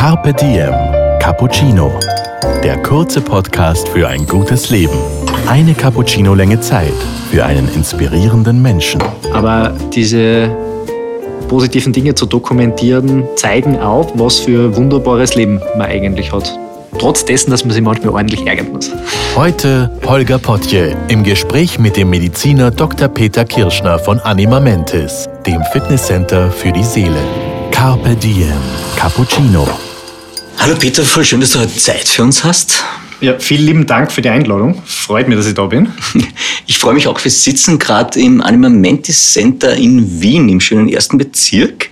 Carpe 0.00 0.32
Diem 0.32 0.72
Cappuccino. 1.20 1.92
Der 2.64 2.82
kurze 2.82 3.20
Podcast 3.20 3.86
für 3.86 4.08
ein 4.08 4.26
gutes 4.26 4.70
Leben. 4.70 4.96
Eine 5.46 5.74
Cappuccino-Länge 5.74 6.58
Zeit 6.60 6.94
für 7.30 7.44
einen 7.44 7.68
inspirierenden 7.74 8.62
Menschen. 8.62 9.02
Aber 9.34 9.74
diese 9.92 10.48
positiven 11.48 11.92
Dinge 11.92 12.14
zu 12.14 12.24
dokumentieren, 12.24 13.24
zeigen 13.36 13.78
auch, 13.78 14.10
was 14.14 14.38
für 14.38 14.74
wunderbares 14.74 15.34
Leben 15.34 15.60
man 15.76 15.88
eigentlich 15.88 16.32
hat. 16.32 16.50
Trotz 16.98 17.26
dessen, 17.26 17.50
dass 17.50 17.66
man 17.66 17.74
sich 17.74 17.82
manchmal 17.82 18.14
ordentlich 18.14 18.46
ärgern 18.46 18.72
muss. 18.72 18.90
Heute 19.36 19.90
Holger 20.06 20.38
Potje 20.38 20.96
im 21.08 21.24
Gespräch 21.24 21.78
mit 21.78 21.98
dem 21.98 22.08
Mediziner 22.08 22.70
Dr. 22.70 23.08
Peter 23.08 23.44
Kirschner 23.44 23.98
von 23.98 24.18
Anima 24.20 24.60
Mentis, 24.60 25.28
dem 25.46 25.62
Fitnesscenter 25.72 26.50
für 26.50 26.72
die 26.72 26.84
Seele. 26.84 27.20
Carpe 27.70 28.16
Diem 28.16 28.48
Cappuccino. 28.96 29.68
Hallo 30.62 30.76
Peter, 30.78 31.02
voll 31.04 31.24
schön, 31.24 31.40
dass 31.40 31.52
du 31.52 31.58
heute 31.58 31.74
Zeit 31.74 32.06
für 32.06 32.22
uns 32.22 32.44
hast. 32.44 32.84
Ja, 33.22 33.38
vielen 33.38 33.64
lieben 33.64 33.86
Dank 33.86 34.12
für 34.12 34.20
die 34.20 34.28
Einladung. 34.28 34.82
Freut 34.84 35.26
mich, 35.26 35.38
dass 35.38 35.46
ich 35.46 35.54
da 35.54 35.64
bin. 35.64 35.88
Ich 36.66 36.78
freue 36.78 36.92
mich 36.92 37.08
auch, 37.08 37.22
wir 37.24 37.30
sitzen 37.30 37.78
gerade 37.78 38.20
im 38.20 38.42
Anima 38.42 38.68
Mentis 38.68 39.32
Center 39.32 39.74
in 39.74 40.20
Wien, 40.20 40.50
im 40.50 40.60
schönen 40.60 40.88
ersten 40.88 41.16
Bezirk. 41.16 41.88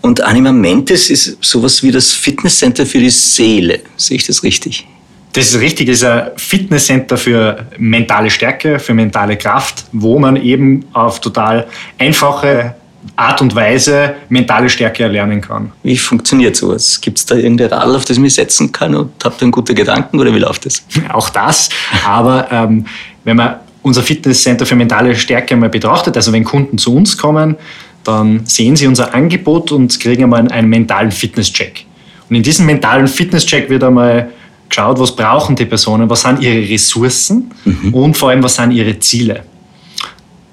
Und 0.00 0.22
Anima 0.22 0.50
Mentis 0.50 1.10
ist 1.10 1.36
sowas 1.42 1.82
wie 1.82 1.92
das 1.92 2.12
Fitnesscenter 2.12 2.86
für 2.86 2.98
die 2.98 3.10
Seele. 3.10 3.80
Sehe 3.98 4.16
ich 4.16 4.26
das 4.26 4.42
richtig? 4.42 4.86
Das 5.34 5.48
ist 5.50 5.60
richtig, 5.60 5.88
es 5.90 5.98
ist 5.98 6.04
ein 6.04 6.30
Fitnesscenter 6.36 7.18
für 7.18 7.66
mentale 7.76 8.30
Stärke, 8.30 8.78
für 8.78 8.94
mentale 8.94 9.36
Kraft, 9.36 9.84
wo 9.92 10.18
man 10.18 10.36
eben 10.36 10.86
auf 10.94 11.20
total 11.20 11.66
einfache 11.98 12.74
Art 13.16 13.40
und 13.40 13.54
Weise 13.54 14.14
mentale 14.28 14.68
Stärke 14.68 15.04
erlernen 15.04 15.40
kann. 15.40 15.72
Wie 15.82 15.96
funktioniert 15.96 16.56
sowas? 16.56 17.00
Gibt 17.00 17.18
es 17.18 17.26
da 17.26 17.36
irgendein 17.36 17.68
Radl, 17.68 17.94
auf 17.96 18.04
das 18.04 18.16
ich 18.16 18.22
mich 18.22 18.34
setzen 18.34 18.72
kann 18.72 18.94
und 18.94 19.12
habt 19.22 19.40
ihr 19.40 19.42
einen 19.42 19.52
guten 19.52 19.74
Gedanken 19.74 20.18
oder 20.18 20.34
wie 20.34 20.38
läuft 20.38 20.66
das? 20.66 20.84
Auch 21.12 21.30
das, 21.30 21.68
aber 22.06 22.48
ähm, 22.50 22.86
wenn 23.24 23.36
man 23.36 23.56
unser 23.82 24.02
Fitnesscenter 24.02 24.66
für 24.66 24.76
mentale 24.76 25.14
Stärke 25.14 25.54
mal 25.56 25.68
betrachtet, 25.68 26.16
also 26.16 26.32
wenn 26.32 26.44
Kunden 26.44 26.78
zu 26.78 26.94
uns 26.94 27.16
kommen, 27.16 27.56
dann 28.02 28.44
sehen 28.46 28.76
sie 28.76 28.86
unser 28.86 29.14
Angebot 29.14 29.72
und 29.72 29.98
kriegen 30.00 30.24
einmal 30.24 30.48
einen 30.50 30.68
mentalen 30.68 31.10
Fitnesscheck. 31.10 31.84
Und 32.28 32.36
in 32.36 32.42
diesem 32.42 32.66
mentalen 32.66 33.06
Fitnesscheck 33.06 33.68
wird 33.68 33.84
einmal 33.84 34.30
geschaut, 34.68 34.98
was 34.98 35.14
brauchen 35.14 35.54
die 35.56 35.66
Personen, 35.66 36.08
was 36.08 36.22
sind 36.22 36.40
ihre 36.40 36.68
Ressourcen 36.68 37.50
mhm. 37.64 37.94
und 37.94 38.16
vor 38.16 38.30
allem, 38.30 38.42
was 38.42 38.56
sind 38.56 38.72
ihre 38.72 38.98
Ziele. 38.98 39.42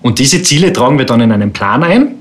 Und 0.01 0.19
diese 0.19 0.41
Ziele 0.43 0.73
tragen 0.73 0.97
wir 0.97 1.05
dann 1.05 1.21
in 1.21 1.31
einen 1.31 1.53
Plan 1.53 1.83
ein 1.83 2.15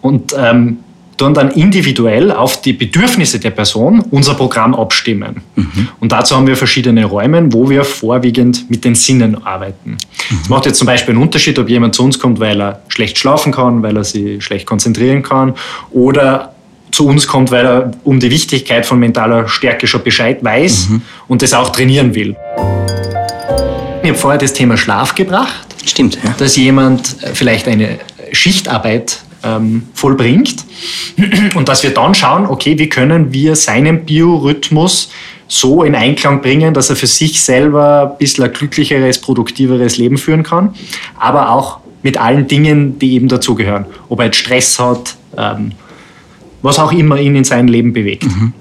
und 0.00 0.34
ähm, 0.36 0.78
tun 1.20 1.34
dann 1.34 1.50
individuell 1.50 2.32
auf 2.32 2.62
die 2.62 2.72
Bedürfnisse 2.72 3.38
der 3.38 3.50
Person 3.50 4.02
unser 4.10 4.34
Programm 4.34 4.74
abstimmen. 4.74 5.42
Mhm. 5.54 5.88
Und 6.00 6.12
dazu 6.12 6.34
haben 6.34 6.46
wir 6.46 6.56
verschiedene 6.56 7.04
Räume, 7.04 7.52
wo 7.52 7.68
wir 7.68 7.84
vorwiegend 7.84 8.70
mit 8.70 8.86
den 8.86 8.94
Sinnen 8.94 9.44
arbeiten. 9.44 9.98
Es 10.30 10.30
mhm. 10.30 10.38
macht 10.48 10.64
jetzt 10.64 10.78
zum 10.78 10.86
Beispiel 10.86 11.14
einen 11.14 11.22
Unterschied, 11.22 11.58
ob 11.58 11.68
jemand 11.68 11.94
zu 11.94 12.04
uns 12.04 12.18
kommt, 12.18 12.40
weil 12.40 12.58
er 12.60 12.80
schlecht 12.88 13.18
schlafen 13.18 13.52
kann, 13.52 13.82
weil 13.82 13.98
er 13.98 14.04
sich 14.04 14.42
schlecht 14.42 14.64
konzentrieren 14.64 15.22
kann 15.22 15.54
oder 15.90 16.54
zu 16.90 17.06
uns 17.06 17.26
kommt, 17.26 17.50
weil 17.50 17.66
er 17.66 17.90
um 18.02 18.18
die 18.18 18.30
Wichtigkeit 18.30 18.86
von 18.86 18.98
mentaler 18.98 19.46
Stärke 19.46 19.86
schon 19.86 20.02
Bescheid 20.02 20.42
weiß 20.42 20.88
mhm. 20.88 21.02
und 21.28 21.42
das 21.42 21.52
auch 21.52 21.68
trainieren 21.68 22.14
will. 22.14 22.34
Ich 24.02 24.08
habe 24.08 24.18
vorher 24.18 24.38
das 24.38 24.54
Thema 24.54 24.78
Schlaf 24.78 25.14
gebracht. 25.14 25.66
Stimmt. 25.84 26.18
Ja. 26.24 26.34
Dass 26.38 26.56
jemand 26.56 27.16
vielleicht 27.34 27.68
eine 27.68 27.98
Schichtarbeit 28.32 29.20
ähm, 29.42 29.88
vollbringt. 29.94 30.64
Und 31.54 31.68
dass 31.68 31.82
wir 31.82 31.90
dann 31.90 32.14
schauen, 32.14 32.46
okay, 32.46 32.78
wie 32.78 32.88
können 32.88 33.32
wir 33.32 33.56
seinen 33.56 34.04
Biorhythmus 34.04 35.10
so 35.48 35.82
in 35.82 35.94
Einklang 35.94 36.42
bringen, 36.42 36.74
dass 36.74 36.90
er 36.90 36.96
für 36.96 37.08
sich 37.08 37.42
selber 37.42 38.12
ein 38.12 38.18
bisschen 38.18 38.44
ein 38.44 38.52
glücklicheres, 38.52 39.20
produktiveres 39.20 39.96
Leben 39.96 40.16
führen 40.16 40.44
kann, 40.44 40.74
aber 41.18 41.50
auch 41.50 41.80
mit 42.02 42.18
allen 42.18 42.46
Dingen, 42.46 42.98
die 42.98 43.14
eben 43.14 43.28
dazugehören. 43.28 43.84
Ob 44.08 44.20
er 44.20 44.26
jetzt 44.26 44.36
Stress 44.36 44.78
hat, 44.78 45.16
ähm, 45.36 45.72
was 46.62 46.78
auch 46.78 46.92
immer 46.92 47.18
ihn 47.18 47.36
in 47.36 47.44
seinem 47.44 47.68
Leben 47.68 47.92
bewegt. 47.92 48.24
Mhm. 48.24 48.52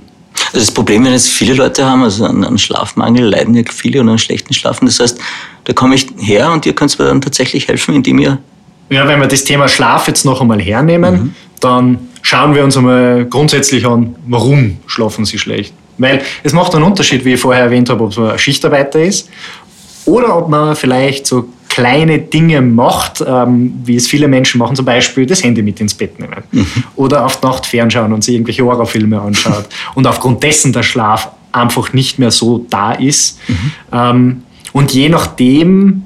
Also 0.48 0.66
das 0.66 0.72
Problem, 0.72 1.06
wenn 1.06 1.12
jetzt 1.12 1.30
viele 1.30 1.54
Leute 1.54 1.86
haben, 1.86 2.02
also 2.02 2.26
an, 2.26 2.44
an 2.44 2.58
Schlafmangel 2.58 3.26
leiden 3.26 3.54
ja 3.54 3.62
viele 3.72 4.02
und 4.02 4.10
an 4.10 4.18
schlechten 4.18 4.54
Schlafen. 4.54 4.88
Das 4.88 5.00
heißt, 5.00 5.20
da 5.66 5.74
komme 5.74 5.96
ich 5.96 6.08
her 6.18 6.52
und 6.52 6.66
ihr 6.66 6.74
könnt 6.74 6.98
mir 6.98 7.06
dann 7.06 7.22
tatsächlich 7.22 7.68
helfen, 7.68 7.94
indem 7.94 8.18
ihr 8.18 8.40
ja, 8.90 9.08
wenn 9.08 9.20
wir 9.20 9.28
das 9.28 9.44
Thema 9.44 9.68
Schlaf 9.68 10.08
jetzt 10.08 10.26
noch 10.26 10.42
einmal 10.42 10.60
hernehmen, 10.60 11.14
mhm. 11.14 11.36
dann 11.60 11.98
schauen 12.22 12.56
wir 12.56 12.64
uns 12.64 12.78
einmal 12.78 13.26
grundsätzlich 13.26 13.86
an, 13.86 14.16
warum 14.28 14.78
schlafen 14.88 15.26
sie 15.26 15.38
schlecht. 15.38 15.74
Weil 15.98 16.22
es 16.44 16.54
macht 16.54 16.74
einen 16.76 16.86
Unterschied, 16.86 17.26
wie 17.26 17.34
ich 17.34 17.40
vorher 17.40 17.64
erwähnt 17.64 17.90
habe, 17.90 18.04
ob 18.04 18.16
man 18.18 18.32
ein 18.32 18.40
Schichtarbeiter 18.40 19.02
ist 19.02 19.30
oder 20.06 20.38
ob 20.38 20.50
man 20.50 20.76
vielleicht 20.76 21.28
so 21.28 21.50
kleine 21.68 22.20
Dinge 22.20 22.62
macht, 22.62 23.24
ähm, 23.26 23.74
wie 23.84 23.96
es 23.96 24.08
viele 24.08 24.28
Menschen 24.28 24.58
machen, 24.58 24.76
zum 24.76 24.86
Beispiel 24.86 25.26
das 25.26 25.44
Handy 25.44 25.62
mit 25.62 25.80
ins 25.80 25.94
Bett 25.94 26.20
nehmen 26.20 26.44
mhm. 26.52 26.66
oder 26.96 27.26
auf 27.26 27.40
die 27.40 27.46
Nacht 27.46 27.66
fernschauen 27.66 28.12
und 28.12 28.24
sich 28.24 28.34
irgendwelche 28.34 28.66
Horrorfilme 28.66 29.22
anschaut 29.22 29.66
und 29.96 30.08
aufgrund 30.08 30.42
dessen 30.42 30.74
der 30.74 30.84
Schlaf 30.84 31.30
einfach 31.52 31.94
nicht 31.94 32.20
mehr 32.20 32.32
so 32.32 32.66
da 32.70 32.94
ist. 32.94 33.40
Mhm. 33.48 33.72
Ähm, 33.92 34.44
und 34.74 34.92
je 34.92 35.10
nachdem, 35.10 36.04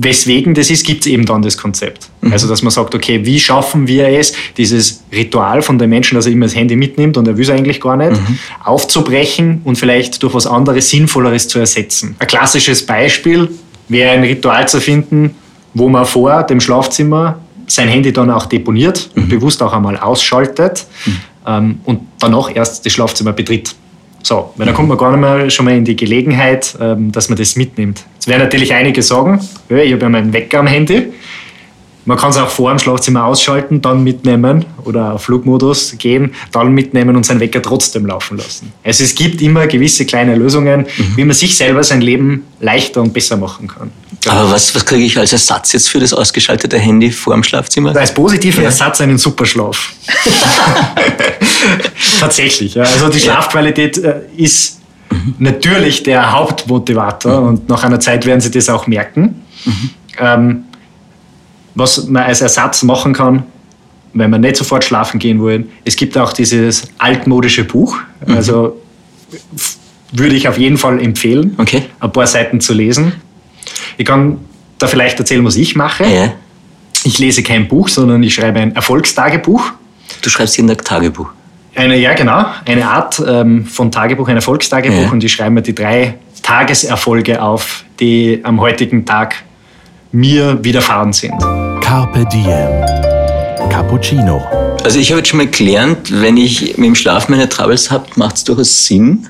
weswegen 0.00 0.54
das 0.54 0.70
ist, 0.70 0.86
gibt 0.86 1.00
es 1.00 1.06
eben 1.08 1.26
dann 1.26 1.42
das 1.42 1.56
Konzept. 1.56 2.08
Mhm. 2.20 2.32
Also, 2.32 2.48
dass 2.48 2.62
man 2.62 2.70
sagt, 2.70 2.94
okay, 2.94 3.24
wie 3.24 3.40
schaffen 3.40 3.88
wir 3.88 4.08
es, 4.08 4.32
dieses 4.56 5.02
Ritual 5.12 5.60
von 5.60 5.76
dem 5.76 5.90
Menschen, 5.90 6.14
dass 6.14 6.26
er 6.26 6.32
immer 6.32 6.46
das 6.46 6.54
Handy 6.54 6.76
mitnimmt 6.76 7.16
und 7.16 7.26
er 7.26 7.36
will 7.36 7.44
es 7.44 7.50
eigentlich 7.50 7.80
gar 7.80 7.96
nicht, 7.96 8.12
mhm. 8.12 8.38
aufzubrechen 8.64 9.60
und 9.64 9.76
vielleicht 9.76 10.22
durch 10.22 10.34
was 10.34 10.46
anderes, 10.46 10.90
Sinnvolleres 10.90 11.48
zu 11.48 11.58
ersetzen. 11.58 12.14
Ein 12.20 12.28
klassisches 12.28 12.86
Beispiel 12.86 13.50
wäre 13.88 14.12
ein 14.12 14.22
Ritual 14.22 14.68
zu 14.68 14.80
finden, 14.80 15.34
wo 15.74 15.88
man 15.88 16.06
vor 16.06 16.44
dem 16.44 16.60
Schlafzimmer 16.60 17.40
sein 17.66 17.88
Handy 17.88 18.12
dann 18.12 18.30
auch 18.30 18.46
deponiert 18.46 19.10
mhm. 19.14 19.22
und 19.22 19.28
bewusst 19.28 19.62
auch 19.62 19.72
einmal 19.72 19.96
ausschaltet 19.96 20.86
mhm. 21.06 21.16
ähm, 21.46 21.80
und 21.84 22.00
danach 22.20 22.54
erst 22.54 22.86
das 22.86 22.92
Schlafzimmer 22.92 23.32
betritt. 23.32 23.74
So, 24.28 24.52
weil 24.56 24.66
dann 24.66 24.74
kommt 24.74 24.90
man 24.90 24.98
gar 24.98 25.10
nicht 25.10 25.20
mehr 25.20 25.48
schon 25.48 25.64
mal 25.64 25.74
in 25.74 25.86
die 25.86 25.96
Gelegenheit, 25.96 26.76
ähm, 26.82 27.10
dass 27.10 27.30
man 27.30 27.38
das 27.38 27.56
mitnimmt. 27.56 28.04
Jetzt 28.16 28.28
werden 28.28 28.42
natürlich 28.42 28.74
einige 28.74 29.02
sagen, 29.02 29.40
ich 29.70 29.90
habe 29.90 30.02
ja 30.02 30.08
meinen 30.10 30.34
Wecker 30.34 30.58
am 30.58 30.66
Handy. 30.66 31.14
Man 32.08 32.16
kann 32.16 32.30
es 32.30 32.38
auch 32.38 32.48
vor 32.48 32.70
dem 32.70 32.78
Schlafzimmer 32.78 33.26
ausschalten, 33.26 33.82
dann 33.82 34.02
mitnehmen 34.02 34.64
oder 34.86 35.12
auf 35.12 35.24
Flugmodus 35.24 35.94
gehen, 35.98 36.32
dann 36.52 36.72
mitnehmen 36.72 37.14
und 37.16 37.26
seinen 37.26 37.38
Wecker 37.38 37.60
trotzdem 37.60 38.06
laufen 38.06 38.38
lassen. 38.38 38.72
Also 38.82 39.04
es 39.04 39.14
gibt 39.14 39.42
immer 39.42 39.66
gewisse 39.66 40.06
kleine 40.06 40.34
Lösungen, 40.34 40.86
mhm. 40.96 41.16
wie 41.16 41.24
man 41.26 41.34
sich 41.34 41.54
selber 41.54 41.84
sein 41.84 42.00
Leben 42.00 42.46
leichter 42.60 43.02
und 43.02 43.12
besser 43.12 43.36
machen 43.36 43.68
kann. 43.68 43.90
Aber 44.26 44.50
was, 44.50 44.74
was 44.74 44.86
kriege 44.86 45.04
ich 45.04 45.18
als 45.18 45.34
Ersatz 45.34 45.74
jetzt 45.74 45.90
für 45.90 46.00
das 46.00 46.14
ausgeschaltete 46.14 46.78
Handy 46.78 47.10
vor 47.10 47.34
dem 47.34 47.44
Schlafzimmer? 47.44 47.94
Als 47.94 48.14
positiver 48.14 48.62
ja. 48.62 48.68
Ersatz 48.68 49.02
einen 49.02 49.18
Superschlaf. 49.18 49.92
Tatsächlich. 52.20 52.72
Ja. 52.72 52.84
Also 52.84 53.10
die 53.10 53.20
Schlafqualität 53.20 53.98
äh, 53.98 54.20
ist 54.34 54.80
mhm. 55.10 55.34
natürlich 55.40 56.04
der 56.04 56.32
Hauptmotivator 56.32 57.38
mhm. 57.42 57.48
und 57.48 57.68
nach 57.68 57.84
einer 57.84 58.00
Zeit 58.00 58.24
werden 58.24 58.40
Sie 58.40 58.50
das 58.50 58.70
auch 58.70 58.86
merken. 58.86 59.42
Mhm. 59.66 59.90
Ähm, 60.20 60.64
was 61.78 62.06
man 62.08 62.24
als 62.24 62.40
Ersatz 62.40 62.82
machen 62.82 63.12
kann, 63.12 63.44
wenn 64.12 64.30
man 64.30 64.40
nicht 64.40 64.56
sofort 64.56 64.84
schlafen 64.84 65.18
gehen 65.18 65.42
will. 65.42 65.68
Es 65.84 65.96
gibt 65.96 66.18
auch 66.18 66.32
dieses 66.32 66.88
altmodische 66.98 67.64
Buch. 67.64 67.96
Mhm. 68.26 68.34
Also 68.34 68.80
würde 70.12 70.34
ich 70.34 70.48
auf 70.48 70.58
jeden 70.58 70.78
Fall 70.78 71.00
empfehlen, 71.00 71.54
okay. 71.58 71.84
ein 72.00 72.12
paar 72.12 72.26
Seiten 72.26 72.60
zu 72.60 72.72
lesen. 72.72 73.12
Ich 73.96 74.06
kann 74.06 74.38
da 74.78 74.86
vielleicht 74.86 75.18
erzählen, 75.18 75.44
was 75.44 75.56
ich 75.56 75.76
mache. 75.76 76.04
Ja. 76.04 76.32
Ich 77.04 77.18
lese 77.18 77.42
kein 77.42 77.68
Buch, 77.68 77.88
sondern 77.88 78.22
ich 78.22 78.34
schreibe 78.34 78.60
ein 78.60 78.74
Erfolgstagebuch. 78.74 79.72
Du 80.22 80.30
schreibst 80.30 80.56
jeden 80.56 80.68
Tag 80.68 80.84
Tagebuch. 80.84 81.28
Eine, 81.74 81.96
ja, 81.96 82.14
genau. 82.14 82.46
Eine 82.64 82.88
Art 82.88 83.22
ähm, 83.24 83.66
von 83.66 83.92
Tagebuch, 83.92 84.28
ein 84.28 84.36
Erfolgstagebuch. 84.36 85.02
Ja. 85.02 85.10
Und 85.10 85.22
ich 85.22 85.32
schreibe 85.32 85.50
mir 85.50 85.62
die 85.62 85.74
drei 85.74 86.14
Tageserfolge 86.42 87.40
auf, 87.40 87.84
die 88.00 88.40
am 88.42 88.60
heutigen 88.60 89.04
Tag 89.04 89.36
mir 90.10 90.58
widerfahren 90.64 91.12
sind. 91.12 91.34
Carpe 91.88 92.26
Diem. 92.26 92.84
Cappuccino. 93.70 94.46
Also 94.84 94.98
ich 94.98 95.10
habe 95.10 95.20
jetzt 95.20 95.30
schon 95.30 95.38
mal 95.38 95.46
gelernt, 95.46 96.10
wenn 96.10 96.36
ich 96.36 96.76
mit 96.76 96.84
dem 96.88 96.94
Schlaf 96.94 97.30
meine 97.30 97.48
Troubles 97.48 97.90
habe, 97.90 98.04
macht 98.16 98.36
es 98.36 98.44
durchaus 98.44 98.84
Sinn, 98.84 99.26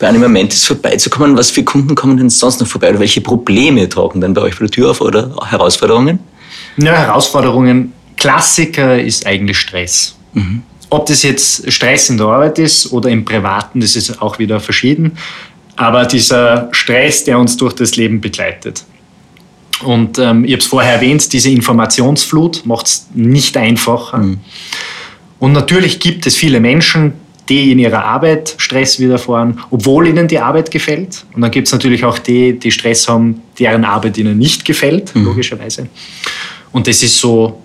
bei 0.00 0.08
einem 0.08 0.20
Moment 0.20 0.52
ist 0.52 0.66
vorbeizukommen. 0.66 1.36
Was 1.36 1.52
für 1.52 1.62
Kunden 1.62 1.94
kommen 1.94 2.16
denn 2.16 2.28
sonst 2.28 2.58
noch 2.58 2.66
vorbei? 2.66 2.90
Oder 2.90 2.98
welche 2.98 3.20
Probleme 3.20 3.88
tauchen 3.88 4.20
denn 4.20 4.34
bei 4.34 4.40
euch 4.40 4.54
vor 4.54 4.66
der 4.66 4.72
Tür 4.72 4.90
auf 4.90 5.00
oder 5.00 5.30
Herausforderungen? 5.48 6.18
Ja, 6.76 6.92
Herausforderungen. 6.92 7.92
Klassiker 8.16 9.00
ist 9.00 9.24
eigentlich 9.24 9.56
Stress. 9.56 10.16
Mhm. 10.32 10.64
Ob 10.90 11.06
das 11.06 11.22
jetzt 11.22 11.70
Stress 11.70 12.10
in 12.10 12.18
der 12.18 12.26
Arbeit 12.26 12.58
ist 12.58 12.90
oder 12.90 13.10
im 13.10 13.24
Privaten, 13.24 13.80
das 13.80 13.94
ist 13.94 14.20
auch 14.20 14.40
wieder 14.40 14.58
verschieden. 14.58 15.16
Aber 15.76 16.04
dieser 16.04 16.68
Stress, 16.72 17.22
der 17.22 17.38
uns 17.38 17.56
durch 17.56 17.74
das 17.74 17.94
Leben 17.94 18.20
begleitet. 18.20 18.82
Und 19.84 20.18
ähm, 20.18 20.44
ich 20.44 20.52
habe 20.52 20.60
es 20.60 20.66
vorher 20.66 20.94
erwähnt, 20.94 21.32
diese 21.32 21.50
Informationsflut 21.50 22.64
macht 22.64 22.86
es 22.86 23.06
nicht 23.14 23.56
einfacher. 23.56 24.18
Mhm. 24.18 24.38
Und 25.38 25.52
natürlich 25.52 26.00
gibt 26.00 26.26
es 26.26 26.36
viele 26.36 26.60
Menschen, 26.60 27.12
die 27.48 27.70
in 27.70 27.78
ihrer 27.78 28.04
Arbeit 28.04 28.54
Stress 28.58 28.98
widerfahren, 28.98 29.60
obwohl 29.70 30.08
ihnen 30.08 30.26
die 30.26 30.38
Arbeit 30.38 30.70
gefällt. 30.70 31.24
Und 31.34 31.42
dann 31.42 31.50
gibt 31.50 31.68
es 31.68 31.72
natürlich 31.72 32.04
auch 32.04 32.18
die, 32.18 32.58
die 32.58 32.70
Stress 32.70 33.08
haben, 33.08 33.42
deren 33.58 33.84
Arbeit 33.84 34.18
ihnen 34.18 34.38
nicht 34.38 34.64
gefällt, 34.64 35.14
mhm. 35.14 35.24
logischerweise. 35.24 35.88
Und 36.72 36.86
das 36.86 37.02
ist 37.02 37.18
so 37.20 37.62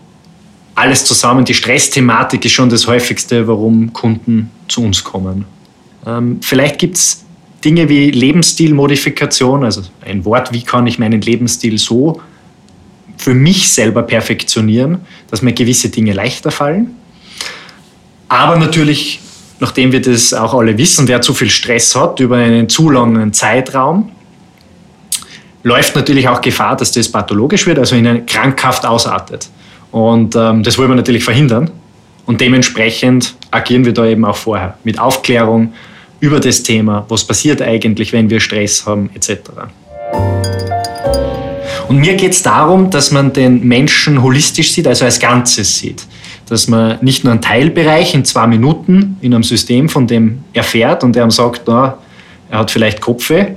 alles 0.76 1.06
zusammen. 1.06 1.46
Die 1.46 1.54
Stressthematik 1.54 2.46
ist 2.46 2.52
schon 2.52 2.70
das 2.70 2.88
häufigste, 2.88 3.48
warum 3.48 3.92
Kunden 3.94 4.52
zu 4.68 4.84
uns 4.84 5.04
kommen. 5.04 5.46
Ähm, 6.06 6.40
vielleicht 6.42 6.78
gibt 6.80 6.98
es 6.98 7.26
Dinge 7.64 7.90
wie 7.90 8.12
Lebensstilmodifikation, 8.12 9.64
also 9.64 9.84
ein 10.06 10.26
Wort, 10.26 10.52
wie 10.52 10.64
kann 10.64 10.88
ich 10.88 11.00
meinen 11.00 11.22
Lebensstil 11.22 11.78
so 11.78 12.22
für 13.18 13.34
mich 13.34 13.72
selber 13.72 14.02
perfektionieren, 14.04 15.02
dass 15.30 15.42
mir 15.42 15.54
gewisse 15.54 15.90
Dinge 15.90 16.14
leichter 16.14 16.50
fallen. 16.50 16.96
Aber 18.28 18.58
natürlich 18.58 19.20
nachdem 19.62 19.92
wir 19.92 20.02
das 20.02 20.34
auch 20.34 20.56
alle 20.56 20.78
wissen, 20.78 21.08
wer 21.08 21.22
zu 21.22 21.34
viel 21.34 21.50
Stress 21.50 21.96
hat 21.96 22.20
über 22.20 22.38
einen 22.38 22.68
zu 22.68 22.90
langen 22.90 23.32
Zeitraum, 23.32 24.12
läuft 25.64 25.96
natürlich 25.96 26.28
auch 26.28 26.42
Gefahr, 26.42 26.76
dass 26.76 26.92
das 26.92 27.10
pathologisch 27.10 27.68
wird, 27.68 27.78
also 27.78 27.96
in 27.96 28.08
eine 28.08 28.26
krankhaft 28.26 28.86
ausartet. 28.86 29.48
Und 29.92 30.36
ähm, 30.36 30.64
das 30.64 30.78
wollen 30.78 30.90
wir 30.90 30.96
natürlich 30.96 31.24
verhindern. 31.24 31.70
Und 32.26 32.42
dementsprechend 32.42 33.36
agieren 33.52 33.86
wir 33.86 33.94
da 33.94 34.06
eben 34.06 34.26
auch 34.26 34.36
vorher 34.36 34.78
mit 34.84 35.00
Aufklärung 35.00 35.74
über 36.22 36.40
das 36.40 36.64
Thema, 36.64 37.06
was 37.10 37.26
passiert 37.26 37.62
eigentlich, 37.62 38.14
wenn 38.14 38.30
wir 38.30 38.40
Stress 38.40 38.86
haben, 38.86 39.10
etc. 39.14 39.40
Und 41.90 41.98
mir 41.98 42.14
geht 42.14 42.32
es 42.32 42.42
darum, 42.42 42.90
dass 42.90 43.12
man 43.12 43.34
den 43.34 43.68
Menschen 43.68 44.22
holistisch 44.22 44.72
sieht, 44.72 44.88
also 44.88 45.04
als 45.04 45.20
Ganzes 45.20 45.78
sieht 45.78 46.06
dass 46.52 46.68
man 46.68 46.98
nicht 47.02 47.24
nur 47.24 47.32
einen 47.32 47.42
Teilbereich 47.42 48.14
in 48.14 48.26
zwei 48.26 48.46
Minuten 48.46 49.16
in 49.22 49.34
einem 49.34 49.42
System 49.42 49.88
von 49.88 50.06
dem 50.06 50.44
erfährt 50.52 51.02
und 51.02 51.16
er 51.16 51.24
ihm 51.24 51.32
sagt, 51.32 51.62
na, 51.66 51.98
er 52.50 52.60
hat 52.60 52.72
vielleicht 52.72 53.00
Kopfweh. 53.00 53.54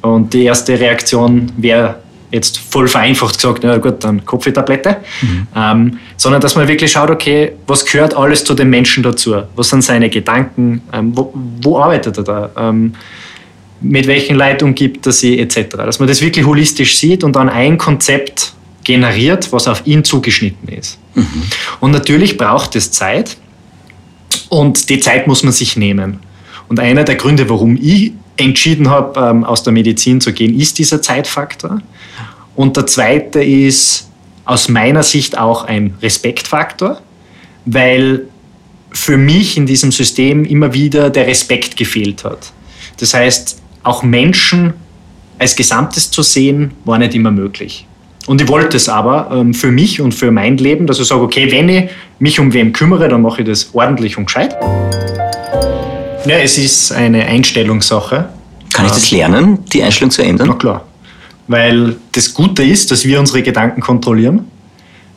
Und 0.00 0.32
die 0.32 0.44
erste 0.44 0.80
Reaktion 0.80 1.52
wäre 1.58 1.96
jetzt 2.30 2.58
voll 2.58 2.88
vereinfacht 2.88 3.36
gesagt, 3.36 3.60
na 3.62 3.78
gut, 3.78 4.04
dann 4.04 4.24
Kopfwehtablette. 4.24 4.98
Mhm. 5.22 5.46
Ähm, 5.54 5.98
sondern 6.16 6.40
dass 6.40 6.54
man 6.56 6.68
wirklich 6.68 6.92
schaut, 6.92 7.10
okay, 7.10 7.52
was 7.66 7.84
gehört 7.84 8.14
alles 8.14 8.44
zu 8.44 8.54
dem 8.54 8.70
Menschen 8.70 9.02
dazu? 9.02 9.42
Was 9.56 9.68
sind 9.70 9.82
seine 9.82 10.10
Gedanken? 10.10 10.82
Ähm, 10.92 11.12
wo, 11.16 11.32
wo, 11.62 11.78
arbeitet 11.78 12.18
er 12.18 12.24
da? 12.24 12.50
Ähm, 12.56 12.94
mit 13.80 14.06
welchen 14.06 14.36
Leitungen 14.36 14.74
gibt 14.74 15.06
er 15.06 15.12
sie, 15.12 15.38
etc. 15.38 15.76
Dass 15.76 15.98
man 16.00 16.08
das 16.08 16.20
wirklich 16.20 16.44
holistisch 16.44 16.98
sieht 16.98 17.22
und 17.22 17.36
dann 17.36 17.48
ein 17.48 17.78
Konzept 17.78 18.52
generiert, 18.84 19.52
was 19.52 19.68
auf 19.68 19.86
ihn 19.86 20.02
zugeschnitten 20.02 20.68
ist. 20.68 20.98
Mhm. 21.14 21.26
Und 21.80 21.90
natürlich 21.92 22.36
braucht 22.36 22.74
es 22.74 22.90
Zeit 22.90 23.36
und 24.48 24.88
die 24.88 24.98
Zeit 25.00 25.26
muss 25.26 25.42
man 25.42 25.52
sich 25.52 25.76
nehmen. 25.76 26.20
Und 26.68 26.80
einer 26.80 27.04
der 27.04 27.14
Gründe, 27.14 27.48
warum 27.48 27.78
ich 27.80 28.12
entschieden 28.36 28.88
habe, 28.88 29.20
ähm, 29.20 29.44
aus 29.44 29.62
der 29.62 29.72
Medizin 29.72 30.20
zu 30.20 30.32
gehen, 30.32 30.58
ist 30.58 30.78
dieser 30.78 31.02
Zeitfaktor. 31.02 31.82
Und 32.58 32.76
der 32.76 32.88
zweite 32.88 33.40
ist 33.40 34.10
aus 34.44 34.68
meiner 34.68 35.04
Sicht 35.04 35.38
auch 35.38 35.66
ein 35.66 35.94
Respektfaktor, 36.02 37.00
weil 37.66 38.24
für 38.90 39.16
mich 39.16 39.56
in 39.56 39.64
diesem 39.64 39.92
System 39.92 40.44
immer 40.44 40.74
wieder 40.74 41.08
der 41.08 41.28
Respekt 41.28 41.76
gefehlt 41.76 42.24
hat. 42.24 42.50
Das 42.98 43.14
heißt, 43.14 43.62
auch 43.84 44.02
Menschen 44.02 44.72
als 45.38 45.54
Gesamtes 45.54 46.10
zu 46.10 46.22
sehen, 46.24 46.72
war 46.84 46.98
nicht 46.98 47.14
immer 47.14 47.30
möglich. 47.30 47.86
Und 48.26 48.42
ich 48.42 48.48
wollte 48.48 48.76
es 48.76 48.88
aber 48.88 49.30
ähm, 49.32 49.54
für 49.54 49.70
mich 49.70 50.00
und 50.00 50.12
für 50.12 50.32
mein 50.32 50.56
Leben, 50.56 50.88
dass 50.88 50.98
ich 50.98 51.06
sage, 51.06 51.22
okay, 51.22 51.52
wenn 51.52 51.68
ich 51.68 51.88
mich 52.18 52.40
um 52.40 52.52
wem 52.52 52.72
kümmere, 52.72 53.08
dann 53.08 53.22
mache 53.22 53.42
ich 53.42 53.46
das 53.46 53.70
ordentlich 53.72 54.18
und 54.18 54.26
gescheit. 54.26 54.56
Ja, 56.26 56.38
es 56.42 56.58
ist 56.58 56.90
eine 56.90 57.24
Einstellungssache. 57.24 58.28
Kann 58.72 58.86
ich 58.86 58.90
das 58.90 59.12
lernen, 59.12 59.64
die 59.72 59.80
Einstellung 59.80 60.10
zu 60.10 60.22
ändern? 60.22 60.48
Na 60.48 60.54
klar. 60.54 60.87
Weil 61.48 61.96
das 62.12 62.32
Gute 62.32 62.62
ist, 62.62 62.90
dass 62.90 63.04
wir 63.04 63.18
unsere 63.18 63.42
Gedanken 63.42 63.80
kontrollieren. 63.80 64.46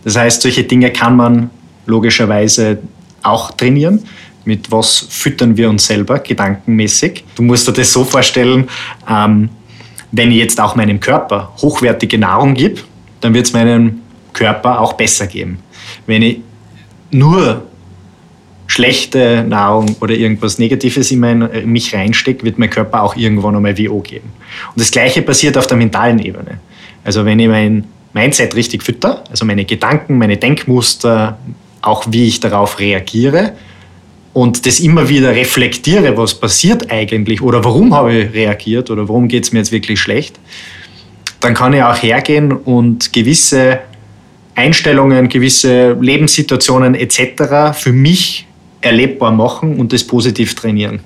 Das 0.03 0.15
heißt, 0.15 0.41
solche 0.41 0.63
Dinge 0.63 0.91
kann 0.91 1.15
man 1.15 1.49
logischerweise 1.85 2.79
auch 3.21 3.51
trainieren. 3.51 4.03
Mit 4.45 4.71
was 4.71 5.05
füttern 5.09 5.55
wir 5.55 5.69
uns 5.69 5.85
selber 5.85 6.19
gedankenmäßig? 6.19 7.23
Du 7.35 7.43
musst 7.43 7.67
dir 7.67 7.73
das 7.73 7.93
so 7.93 8.03
vorstellen, 8.03 8.67
ähm, 9.07 9.49
wenn 10.11 10.31
ich 10.31 10.37
jetzt 10.37 10.59
auch 10.59 10.75
meinem 10.75 10.99
Körper 10.99 11.51
hochwertige 11.61 12.17
Nahrung 12.17 12.53
gebe, 12.53 12.81
dann 13.21 13.33
wird 13.33 13.45
es 13.45 13.53
meinem 13.53 14.01
Körper 14.33 14.79
auch 14.79 14.93
besser 14.93 15.27
gehen. 15.27 15.59
Wenn 16.07 16.21
ich 16.21 16.39
nur 17.11 17.63
schlechte 18.71 19.43
Nahrung 19.43 19.97
oder 19.99 20.15
irgendwas 20.15 20.57
Negatives 20.57 21.11
in, 21.11 21.19
mein, 21.19 21.41
in 21.41 21.69
mich 21.69 21.93
reinstecke, 21.93 22.45
wird 22.45 22.57
mein 22.57 22.69
Körper 22.69 23.03
auch 23.03 23.17
irgendwann 23.17 23.55
einmal 23.55 23.77
WO 23.77 23.99
geben. 23.99 24.31
Und 24.69 24.79
das 24.79 24.91
Gleiche 24.91 25.21
passiert 25.21 25.57
auf 25.57 25.67
der 25.67 25.75
mentalen 25.75 26.19
Ebene. 26.19 26.59
Also 27.03 27.25
wenn 27.25 27.39
ich 27.39 27.49
mein 27.49 27.83
Mindset 28.13 28.55
richtig 28.55 28.81
fütter, 28.83 29.25
also 29.29 29.45
meine 29.45 29.65
Gedanken, 29.65 30.17
meine 30.17 30.37
Denkmuster, 30.37 31.37
auch 31.81 32.05
wie 32.09 32.27
ich 32.27 32.39
darauf 32.39 32.79
reagiere 32.79 33.53
und 34.31 34.65
das 34.65 34.79
immer 34.79 35.09
wieder 35.09 35.35
reflektiere, 35.35 36.15
was 36.15 36.33
passiert 36.35 36.89
eigentlich 36.89 37.41
oder 37.41 37.65
warum 37.65 37.93
habe 37.93 38.13
ich 38.13 38.33
reagiert 38.33 38.89
oder 38.89 39.09
warum 39.09 39.27
geht 39.27 39.43
es 39.43 39.51
mir 39.51 39.59
jetzt 39.59 39.73
wirklich 39.73 39.99
schlecht, 39.99 40.39
dann 41.41 41.53
kann 41.53 41.73
ich 41.73 41.83
auch 41.83 42.01
hergehen 42.01 42.53
und 42.53 43.11
gewisse 43.11 43.79
Einstellungen, 44.55 45.27
gewisse 45.27 45.93
Lebenssituationen 45.99 46.95
etc. 46.95 47.73
für 47.73 47.91
mich 47.91 48.47
erlebbar 48.81 49.31
machen 49.31 49.79
und 49.79 49.93
das 49.93 50.03
positiv 50.03 50.55
trainieren. 50.55 50.99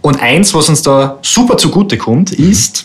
Und 0.00 0.20
eins, 0.20 0.54
was 0.54 0.68
uns 0.68 0.82
da 0.82 1.18
super 1.22 1.58
zugute 1.58 1.98
kommt, 1.98 2.32
ist, 2.32 2.84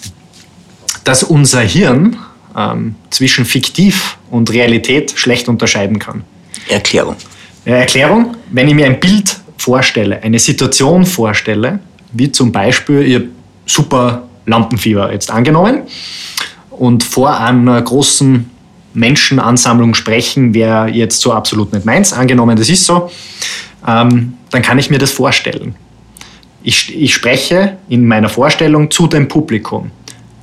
dass 1.04 1.24
unser 1.24 1.62
Hirn 1.62 2.18
ähm, 2.58 2.96
zwischen 3.10 3.46
fiktiv 3.46 4.18
und 4.30 4.52
Realität 4.52 5.14
schlecht 5.16 5.48
unterscheiden 5.48 6.00
kann. 6.00 6.24
Erklärung. 6.68 7.16
Erklärung, 7.64 8.36
wenn 8.52 8.68
ich 8.68 8.74
mir 8.74 8.86
ein 8.86 9.00
Bild 9.00 9.38
vorstelle, 9.58 10.22
eine 10.22 10.40
Situation 10.40 11.06
vorstelle, 11.06 11.80
wie 12.12 12.32
zum 12.32 12.52
Beispiel, 12.52 13.16
habe 13.16 13.28
super 13.66 14.28
Lampenfieber 14.46 15.12
jetzt 15.12 15.32
angenommen 15.32 15.84
und 16.70 17.04
vor 17.04 17.40
einer 17.40 17.82
großen 17.82 18.50
Menschenansammlung 18.96 19.94
sprechen 19.94 20.54
wäre 20.54 20.90
jetzt 20.90 21.22
so 21.22 21.34
absolut 21.34 21.74
nicht 21.74 21.86
meins. 21.86 22.14
Angenommen, 22.14 22.58
das 22.58 22.70
ist 22.70 22.86
so, 22.86 23.12
ähm, 23.88 24.34
dann 24.50 24.62
kann 24.62 24.80
ich 24.80 24.90
mir 24.90 24.98
das 24.98 25.12
vorstellen. 25.12 25.76
Ich, 26.64 26.96
ich 26.96 27.14
spreche 27.14 27.78
in 27.90 28.08
meiner 28.08 28.30
Vorstellung 28.30 28.90
zu 28.90 29.08
dem 29.08 29.28
Publikum. 29.28 29.92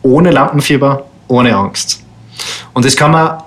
Ohne 0.03 0.31
Lampenfieber, 0.31 1.07
ohne 1.29 1.55
Angst. 1.57 2.03
Und 2.73 2.85
das 2.85 2.95
kann 2.97 3.11
man 3.11 3.43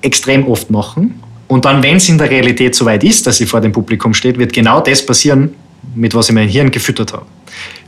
extrem 0.00 0.46
oft 0.46 0.70
machen. 0.70 1.20
Und 1.48 1.64
dann, 1.64 1.82
wenn 1.82 1.96
es 1.96 2.08
in 2.08 2.18
der 2.18 2.30
Realität 2.30 2.74
soweit 2.74 3.04
ist, 3.04 3.26
dass 3.26 3.36
sie 3.36 3.46
vor 3.46 3.60
dem 3.60 3.72
Publikum 3.72 4.14
steht, 4.14 4.38
wird 4.38 4.52
genau 4.52 4.80
das 4.80 5.04
passieren, 5.04 5.54
mit 5.94 6.14
was 6.14 6.28
ich 6.28 6.34
mein 6.34 6.48
Hirn 6.48 6.70
gefüttert 6.70 7.12
habe. 7.12 7.26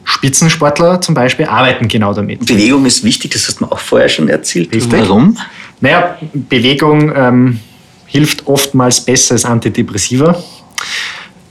Spitzensportler 0.05 1.01
zum 1.01 1.15
Beispiel 1.15 1.47
arbeiten 1.47 1.89
genau 1.89 2.15
damit. 2.15 2.47
Bewegung 2.47 2.87
ist 2.87 3.03
wichtig, 3.03 3.33
das 3.33 3.49
hast 3.49 3.61
du 3.61 3.65
mir 3.65 3.73
auch 3.73 3.79
vorher 3.79 4.09
schon 4.09 4.29
erzählt. 4.29 4.73
Richtig. 4.75 4.93
Warum? 4.93 5.37
Naja, 5.81 6.17
Bewegung 6.33 7.13
ähm, 7.15 7.61
hilft 8.07 8.47
oftmals 8.47 9.05
besser 9.05 9.35
als 9.35 9.45
Antidepressiva. 9.45 10.43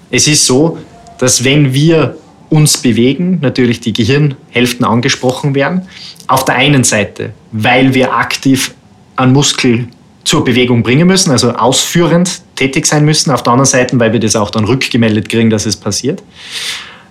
Es 0.10 0.28
ist 0.28 0.46
so, 0.46 0.78
dass 1.18 1.44
wenn 1.44 1.74
wir 1.74 2.18
uns 2.50 2.78
bewegen, 2.78 3.40
natürlich 3.42 3.80
die 3.82 3.94
Gehirnhälften 3.94 4.86
angesprochen 4.86 5.56
werden. 5.56 5.88
Auf 6.28 6.46
der 6.46 6.56
einen 6.56 6.84
Seite, 6.84 7.34
weil 7.52 7.94
wir 7.94 8.14
aktiv 8.14 8.74
einen 9.16 9.34
Muskel 9.34 9.88
zur 10.24 10.44
Bewegung 10.44 10.82
bringen 10.82 11.08
müssen, 11.08 11.32
also 11.32 11.52
ausführend 11.52 12.42
tätig 12.56 12.86
sein 12.88 13.06
müssen. 13.06 13.32
Auf 13.32 13.44
der 13.44 13.54
anderen 13.54 13.70
Seite, 13.70 14.00
weil 14.00 14.12
wir 14.12 14.20
das 14.20 14.36
auch 14.36 14.50
dann 14.50 14.66
rückgemeldet 14.66 15.30
kriegen, 15.30 15.50
dass 15.50 15.66
es 15.66 15.76
passiert. 15.76 16.24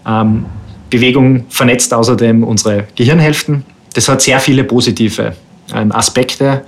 Ähm, 0.06 0.46
Bewegung 0.90 1.46
vernetzt 1.48 1.94
außerdem 1.94 2.42
unsere 2.44 2.88
Gehirnhälften. 2.96 3.64
Das 3.94 4.08
hat 4.08 4.22
sehr 4.22 4.40
viele 4.40 4.64
positive 4.64 5.34
ähm, 5.72 5.92
Aspekte, 5.92 6.64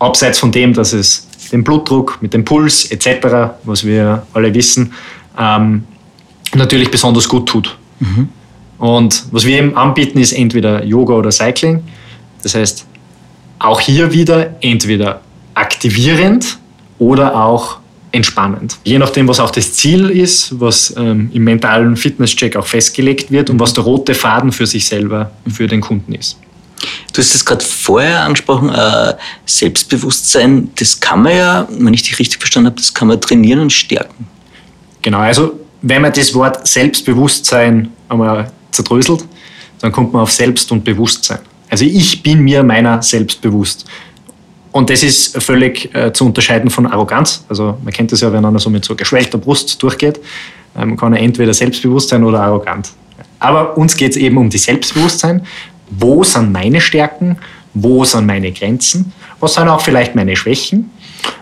abseits 0.00 0.38
von 0.38 0.50
dem, 0.50 0.72
dass 0.72 0.92
es 0.92 1.28
den 1.52 1.62
Blutdruck 1.62 2.18
mit 2.20 2.34
dem 2.34 2.44
Puls 2.44 2.90
etc., 2.90 3.54
was 3.64 3.84
wir 3.84 4.26
alle 4.32 4.52
wissen, 4.54 4.92
ähm, 5.38 5.84
natürlich 6.54 6.90
besonders 6.90 7.28
gut 7.28 7.48
tut. 7.48 7.76
Mhm. 8.00 8.28
Und 8.78 9.24
was 9.30 9.44
wir 9.44 9.58
eben 9.58 9.76
anbieten, 9.76 10.18
ist 10.18 10.32
entweder 10.32 10.84
Yoga 10.84 11.14
oder 11.14 11.30
Cycling. 11.30 11.84
Das 12.42 12.54
heißt, 12.54 12.86
auch 13.58 13.80
hier 13.80 14.12
wieder 14.12 14.56
entweder 14.62 15.20
aktivierend 15.54 16.58
oder 16.98 17.36
auch 17.36 17.78
entspannend. 18.12 18.78
Je 18.84 18.98
nachdem, 18.98 19.28
was 19.28 19.38
auch 19.38 19.50
das 19.50 19.74
Ziel 19.74 20.10
ist, 20.10 20.58
was 20.58 20.94
ähm, 20.96 21.30
im 21.32 21.44
mentalen 21.44 21.96
Fitnesscheck 21.96 22.56
auch 22.56 22.66
festgelegt 22.66 23.30
wird 23.30 23.50
und 23.50 23.60
was 23.60 23.74
der 23.74 23.84
rote 23.84 24.14
Faden 24.14 24.50
für 24.50 24.66
sich 24.66 24.86
selber, 24.86 25.30
für 25.52 25.66
den 25.66 25.80
Kunden 25.80 26.14
ist. 26.14 26.38
Du 27.12 27.18
hast 27.18 27.34
es 27.34 27.44
gerade 27.44 27.64
vorher 27.64 28.22
angesprochen, 28.22 28.70
äh, 28.70 29.14
Selbstbewusstsein, 29.46 30.70
das 30.76 30.98
kann 30.98 31.22
man 31.22 31.36
ja, 31.36 31.68
wenn 31.70 31.92
ich 31.92 32.02
dich 32.02 32.18
richtig 32.18 32.38
verstanden 32.38 32.68
habe, 32.68 32.76
das 32.76 32.94
kann 32.94 33.08
man 33.08 33.20
trainieren 33.20 33.60
und 33.60 33.72
stärken. 33.72 34.26
Genau, 35.02 35.18
also 35.18 35.52
wenn 35.82 36.02
man 36.02 36.12
das 36.12 36.34
Wort 36.34 36.66
Selbstbewusstsein 36.66 37.90
einmal 38.08 38.50
zerdröselt, 38.70 39.24
dann 39.80 39.92
kommt 39.92 40.12
man 40.12 40.22
auf 40.22 40.30
Selbst 40.30 40.70
und 40.72 40.84
Bewusstsein. 40.84 41.38
Also 41.68 41.84
ich 41.84 42.22
bin 42.22 42.40
mir 42.40 42.62
meiner 42.62 43.00
selbst 43.02 43.40
bewusst. 43.40 43.86
Und 44.72 44.90
das 44.90 45.02
ist 45.02 45.42
völlig 45.42 45.92
äh, 45.94 46.12
zu 46.12 46.26
unterscheiden 46.26 46.70
von 46.70 46.86
Arroganz. 46.86 47.44
Also 47.48 47.78
man 47.82 47.92
kennt 47.92 48.12
das 48.12 48.20
ja, 48.20 48.32
wenn 48.32 48.44
einer 48.44 48.58
so 48.58 48.70
mit 48.70 48.84
so 48.84 48.94
geschwellter 48.94 49.38
Brust 49.38 49.82
durchgeht, 49.82 50.20
ähm, 50.76 50.96
kann 50.96 51.12
er 51.12 51.20
entweder 51.20 51.54
selbstbewusst 51.54 52.10
sein 52.10 52.22
oder 52.22 52.40
arrogant. 52.40 52.90
Aber 53.38 53.76
uns 53.76 53.96
geht 53.96 54.12
es 54.12 54.16
eben 54.16 54.36
um 54.36 54.50
die 54.50 54.58
Selbstbewusstsein. 54.58 55.46
Wo 55.90 56.24
sind 56.24 56.52
meine 56.52 56.80
Stärken? 56.80 57.36
Wo 57.74 58.04
sind 58.04 58.26
meine 58.26 58.52
Grenzen? 58.52 59.12
Was 59.40 59.54
sind 59.54 59.68
auch 59.68 59.80
vielleicht 59.80 60.14
meine 60.14 60.36
Schwächen? 60.36 60.90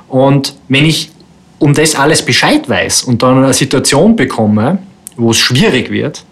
Und 0.09 0.55
wenn 0.69 0.85
ich 0.85 1.11
um 1.59 1.75
das 1.75 1.95
alles 1.95 2.25
Bescheid 2.25 2.69
weiß 2.69 3.03
und 3.03 3.23
dann 3.23 3.43
eine 3.45 3.53
Situation 3.53 4.17
bekomme, 4.17 4.79
wo 5.17 5.31
es 5.31 5.39
schwierig 5.39 5.91
wird, 5.91 6.25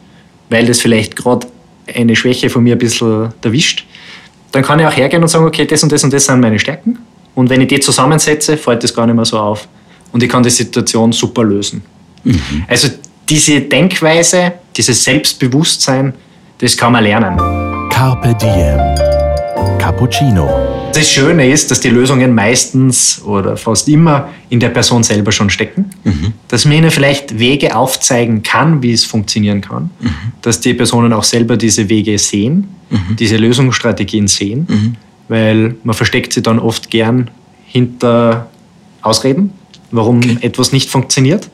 weil 0.51 0.67
das 0.67 0.81
vielleicht 0.81 1.17
gerade 1.17 1.47
eine 1.93 2.15
Schwäche 2.15 2.49
von 2.49 2.63
mir 2.63 2.77
ein 2.77 2.79
bisschen 2.79 3.33
erwischt, 3.43 3.85
dann 4.53 4.63
kann 4.63 4.79
ich 4.79 4.87
auch 4.87 4.97
hergehen 4.97 5.23
und 5.23 5.29
sagen, 5.29 5.45
okay, 5.45 5.67
das 5.67 5.83
und 5.83 5.93
das 5.93 6.05
und 6.05 6.13
das 6.13 6.25
sind 6.25 6.41
meine 6.41 6.59
Stärken. 6.59 6.99
Und 7.35 7.51
wenn 7.51 7.61
ich 7.61 7.69
die 7.69 7.81
zusammensetze, 7.81 8.57
fällt 8.57 8.83
das 8.83 8.95
gar 8.95 9.07
nicht 9.07 9.17
mehr 9.17 9.25
so 9.25 9.39
auf. 9.39 9.69
Und 10.13 10.23
ich 10.23 10.29
kann 10.29 10.43
die 10.43 10.51
Situation 10.51 11.13
super 11.13 11.45
lösen. 11.45 11.83
Mhm. 12.25 12.65
Also 12.67 12.89
diese 13.29 13.61
Denkweise, 13.61 14.53
dieses 14.75 15.03
Selbstbewusstsein, 15.03 16.15
das 16.59 16.77
kann 16.77 16.93
man 16.93 17.05
lernen. 17.05 17.66
Carpe 17.91 18.35
Diem. 18.35 18.79
Cappuccino. 19.79 20.49
Das 20.93 21.11
Schöne 21.11 21.51
ist, 21.51 21.71
dass 21.71 21.81
die 21.81 21.91
Lösungen 21.91 22.35
meistens 22.35 23.23
oder 23.25 23.57
fast 23.57 23.89
immer 23.89 24.29
in 24.49 24.61
der 24.61 24.71
Person 24.71 25.03
selber 25.03 25.33
schon 25.33 25.51
stecken. 25.51 25.91
Mhm. 26.05 26.33
Dass 26.49 26.65
man 26.65 26.75
ihnen 26.75 26.91
vielleicht 26.91 27.39
Wege 27.39 27.77
aufzeigen 27.77 28.43
kann, 28.43 28.83
wie 28.83 28.93
es 28.93 29.05
funktionieren 29.05 29.61
kann. 29.61 29.91
Mhm. 30.01 30.11
Dass 30.43 30.61
die 30.61 30.75
Personen 30.75 31.13
auch 31.13 31.25
selber 31.25 31.57
diese 31.57 31.89
Wege 31.89 32.19
sehen, 32.19 32.69
mhm. 32.91 33.17
diese 33.17 33.37
Lösungsstrategien 33.37 34.29
sehen. 34.29 34.67
Mhm. 34.69 34.97
Weil 35.29 35.77
man 35.85 35.95
versteckt 35.95 36.33
sie 36.33 36.43
dann 36.43 36.59
oft 36.59 36.91
gern 36.91 37.31
hinter 37.67 38.49
Ausreden, 39.03 39.53
warum 39.91 40.19
okay. 40.19 40.39
etwas 40.41 40.73
nicht 40.73 40.91
funktioniert. 40.91 41.49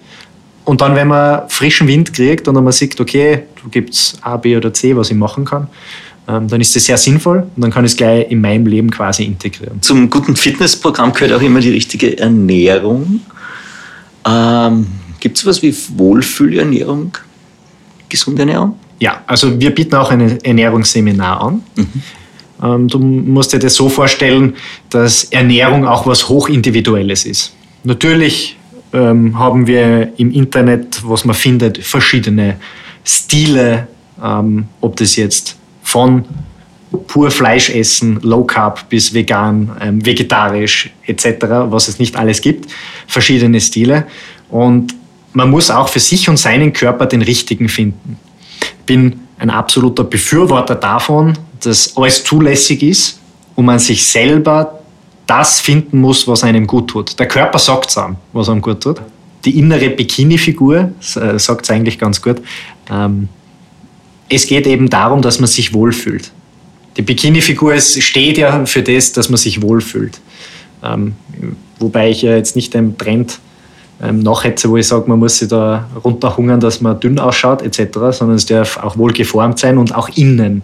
Und 0.64 0.80
dann, 0.80 0.94
wenn 0.94 1.08
man 1.08 1.48
frischen 1.48 1.88
Wind 1.88 2.14
kriegt 2.14 2.46
und 2.46 2.54
dann 2.54 2.64
man 2.64 2.72
sieht, 2.72 3.00
okay, 3.00 3.42
du 3.62 3.68
gibt's 3.68 4.16
A, 4.20 4.36
B 4.36 4.56
oder 4.56 4.72
C, 4.72 4.96
was 4.96 5.10
ich 5.10 5.16
machen 5.16 5.44
kann, 5.44 5.66
dann 6.26 6.60
ist 6.60 6.76
das 6.76 6.84
sehr 6.84 6.96
sinnvoll 6.96 7.46
und 7.56 7.62
dann 7.62 7.70
kann 7.70 7.84
ich 7.84 7.92
es 7.92 7.96
gleich 7.96 8.30
in 8.30 8.40
meinem 8.40 8.66
Leben 8.66 8.90
quasi 8.90 9.24
integrieren. 9.24 9.82
Zum 9.82 10.08
guten 10.08 10.36
Fitnessprogramm 10.36 11.12
gehört 11.12 11.32
auch 11.32 11.42
immer 11.42 11.60
die 11.60 11.70
richtige 11.70 12.16
Ernährung. 12.18 13.20
Ähm, 14.24 14.86
Gibt 15.18 15.38
es 15.38 15.46
was 15.46 15.62
wie 15.62 15.74
Wohlfühlernährung, 15.96 17.16
gesunde 18.08 18.42
Ernährung? 18.42 18.76
Ja, 19.00 19.22
also 19.26 19.60
wir 19.60 19.74
bieten 19.74 19.96
auch 19.96 20.10
ein 20.10 20.40
Ernährungsseminar 20.44 21.40
an. 21.40 21.62
Mhm. 21.74 22.02
Ähm, 22.62 22.88
du 22.88 22.98
musst 22.98 23.52
dir 23.52 23.58
das 23.58 23.74
so 23.74 23.88
vorstellen, 23.88 24.54
dass 24.90 25.24
Ernährung 25.24 25.86
auch 25.86 26.06
was 26.06 26.28
Hochindividuelles 26.28 27.26
ist. 27.26 27.52
Natürlich 27.82 28.56
ähm, 28.92 29.38
haben 29.38 29.66
wir 29.66 30.12
im 30.18 30.30
Internet, 30.30 31.02
was 31.04 31.24
man 31.24 31.34
findet, 31.34 31.78
verschiedene 31.78 32.56
Stile, 33.04 33.88
ähm, 34.22 34.66
ob 34.80 34.96
das 34.96 35.16
jetzt 35.16 35.56
von 35.92 36.24
pur 37.06 37.30
Fleisch 37.30 37.68
essen, 37.70 38.18
Low 38.22 38.44
Carb 38.44 38.88
bis 38.88 39.12
vegan, 39.12 39.70
ähm, 39.80 40.04
vegetarisch 40.04 40.90
etc., 41.06 41.26
was 41.68 41.88
es 41.88 41.98
nicht 41.98 42.16
alles 42.16 42.40
gibt, 42.40 42.70
verschiedene 43.06 43.60
Stile. 43.60 44.06
Und 44.48 44.94
man 45.34 45.50
muss 45.50 45.70
auch 45.70 45.88
für 45.88 46.00
sich 46.00 46.28
und 46.28 46.38
seinen 46.38 46.72
Körper 46.72 47.06
den 47.06 47.22
richtigen 47.22 47.68
finden. 47.68 48.18
Ich 48.60 48.86
bin 48.86 49.20
ein 49.38 49.50
absoluter 49.50 50.04
Befürworter 50.04 50.74
davon, 50.74 51.38
dass 51.60 51.96
alles 51.96 52.24
zulässig 52.24 52.82
ist 52.82 53.20
und 53.54 53.66
man 53.66 53.78
sich 53.78 54.06
selber 54.06 54.80
das 55.26 55.60
finden 55.60 56.00
muss, 56.00 56.26
was 56.26 56.42
einem 56.42 56.66
gut 56.66 56.88
tut. 56.88 57.18
Der 57.18 57.28
Körper 57.28 57.58
sagt 57.58 57.90
es 57.90 57.98
einem, 57.98 58.16
was 58.32 58.48
einem 58.48 58.62
gut 58.62 58.82
tut. 58.82 59.00
Die 59.44 59.58
innere 59.58 59.90
Bikini-Figur 59.90 60.92
äh, 61.16 61.38
sagt 61.38 61.64
es 61.64 61.70
eigentlich 61.70 61.98
ganz 61.98 62.20
gut. 62.20 62.40
Ähm, 62.90 63.28
es 64.32 64.46
geht 64.46 64.66
eben 64.66 64.88
darum, 64.88 65.22
dass 65.22 65.38
man 65.38 65.46
sich 65.46 65.74
wohlfühlt. 65.74 66.30
Die 66.96 67.02
Bikini-Figur 67.02 67.78
steht 67.80 68.38
ja 68.38 68.66
für 68.66 68.82
das, 68.82 69.12
dass 69.12 69.28
man 69.28 69.38
sich 69.38 69.62
wohlfühlt. 69.62 70.20
Ähm, 70.82 71.14
wobei 71.78 72.10
ich 72.10 72.22
ja 72.22 72.36
jetzt 72.36 72.56
nicht 72.56 72.74
dem 72.74 72.98
Trend 72.98 73.38
ähm, 74.02 74.20
nachhetze, 74.20 74.68
wo 74.68 74.76
ich 74.76 74.86
sage, 74.86 75.08
man 75.08 75.18
muss 75.18 75.38
sich 75.38 75.48
da 75.48 75.88
runterhungern, 76.04 76.60
dass 76.60 76.80
man 76.80 76.98
dünn 76.98 77.18
ausschaut 77.18 77.62
etc., 77.62 77.98
sondern 78.10 78.36
es 78.36 78.46
darf 78.46 78.76
auch 78.78 78.96
wohl 78.98 79.12
geformt 79.12 79.58
sein 79.58 79.78
und 79.78 79.94
auch 79.94 80.08
innen 80.16 80.62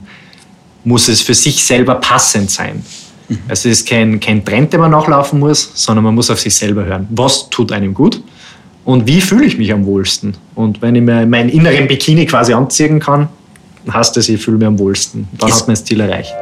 muss 0.85 1.09
es 1.09 1.23
für 1.23 1.35
sich 1.35 1.65
selber 1.65 1.97
passend 1.97 2.51
sein. 2.51 2.83
Mhm. 3.29 3.39
Also 3.49 3.69
es 3.69 3.81
ist 3.81 3.89
kein, 3.89 4.21
kein 4.21 4.45
Trend, 4.45 4.73
den 4.73 4.81
man 4.81 4.91
nachlaufen 4.91 5.39
muss, 5.39 5.71
sondern 5.75 6.05
man 6.05 6.15
muss 6.15 6.31
auf 6.31 6.41
sich 6.41 6.55
selber 6.55 6.85
hören. 6.85 7.07
Was 7.11 7.49
tut 7.51 7.73
einem 7.73 7.95
gut 7.95 8.21
und 8.85 9.07
wie 9.07 9.21
fühle 9.21 9.47
ich 9.47 9.57
mich 9.57 9.73
am 9.73 9.85
wohlsten? 9.87 10.35
Und 10.55 10.83
wenn 10.83 10.95
ich 10.95 11.03
mir 11.03 11.27
meinen 11.27 11.49
inneren 11.49 11.87
Bikini 11.89 12.27
quasi 12.27 12.53
anziehen 12.53 13.01
kann, 13.01 13.29
heißt 13.91 14.17
das, 14.17 14.29
ich 14.29 14.41
fühle 14.41 14.59
mich 14.59 14.67
am 14.67 14.79
wohlsten. 14.79 15.29
Dann 15.39 15.49
yes. 15.49 15.61
hat 15.61 15.69
man 15.69 15.75
das 15.75 15.85
Ziel 15.85 16.01
erreicht. 16.01 16.33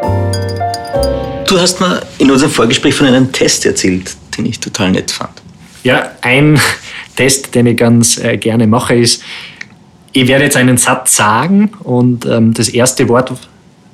Du 1.49 1.59
hast 1.59 1.81
mir 1.81 2.03
in 2.19 2.31
unserem 2.31 2.51
Vorgespräch 2.51 2.95
von 2.95 3.07
einem 3.07 3.31
Test 3.33 3.67
erzählt, 3.67 4.17
den 4.37 4.47
ich 4.47 4.59
total 4.59 4.91
nett 4.91 5.11
fand. 5.11 5.43
Ja, 5.85 6.11
ein 6.23 6.59
Test, 7.17 7.55
den 7.55 7.67
ich 7.67 7.77
ganz 7.77 8.19
äh, 8.19 8.37
gerne 8.37 8.67
mache, 8.67 8.97
ist, 8.97 9.23
ich 10.13 10.27
werde 10.29 10.45
jetzt 10.45 10.57
einen 10.57 10.79
Satz 10.79 11.17
sagen 11.17 11.71
und 11.85 12.25
ähm, 12.27 12.55
das 12.55 12.69
erste 12.69 13.09
Wort, 13.09 13.33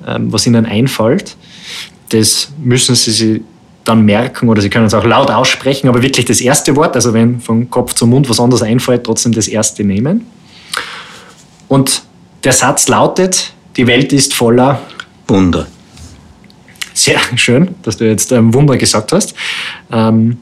ähm, 0.07 0.31
was 0.31 0.47
Ihnen 0.47 0.65
einfällt, 0.65 1.35
das 2.09 2.49
müssen 2.63 2.95
Sie 2.95 3.11
sich 3.11 3.41
dann 3.83 4.05
merken 4.05 4.47
oder 4.49 4.61
Sie 4.61 4.69
können 4.69 4.85
es 4.85 4.93
auch 4.93 5.03
laut 5.03 5.29
aussprechen, 5.29 5.89
aber 5.89 6.01
wirklich 6.01 6.25
das 6.25 6.39
erste 6.39 6.75
Wort, 6.75 6.95
also 6.95 7.13
wenn 7.13 7.41
von 7.41 7.69
Kopf 7.69 7.93
zum 7.93 8.11
Mund 8.11 8.29
was 8.29 8.39
anderes 8.39 8.63
einfällt, 8.63 9.03
trotzdem 9.03 9.33
das 9.33 9.47
erste 9.47 9.83
nehmen. 9.83 10.25
Und 11.67 12.03
der 12.43 12.53
Satz 12.53 12.87
lautet, 12.87 13.53
die 13.77 13.87
Welt 13.87 14.13
ist 14.13 14.33
voller 14.33 14.81
Wunder. 15.27 15.67
Sehr 16.93 17.19
schön, 17.35 17.75
dass 17.81 17.97
du 17.97 18.07
jetzt 18.07 18.31
ähm, 18.31 18.53
Wunder 18.53 18.77
gesagt 18.77 19.11
hast. 19.13 19.33
Ähm, 19.91 20.37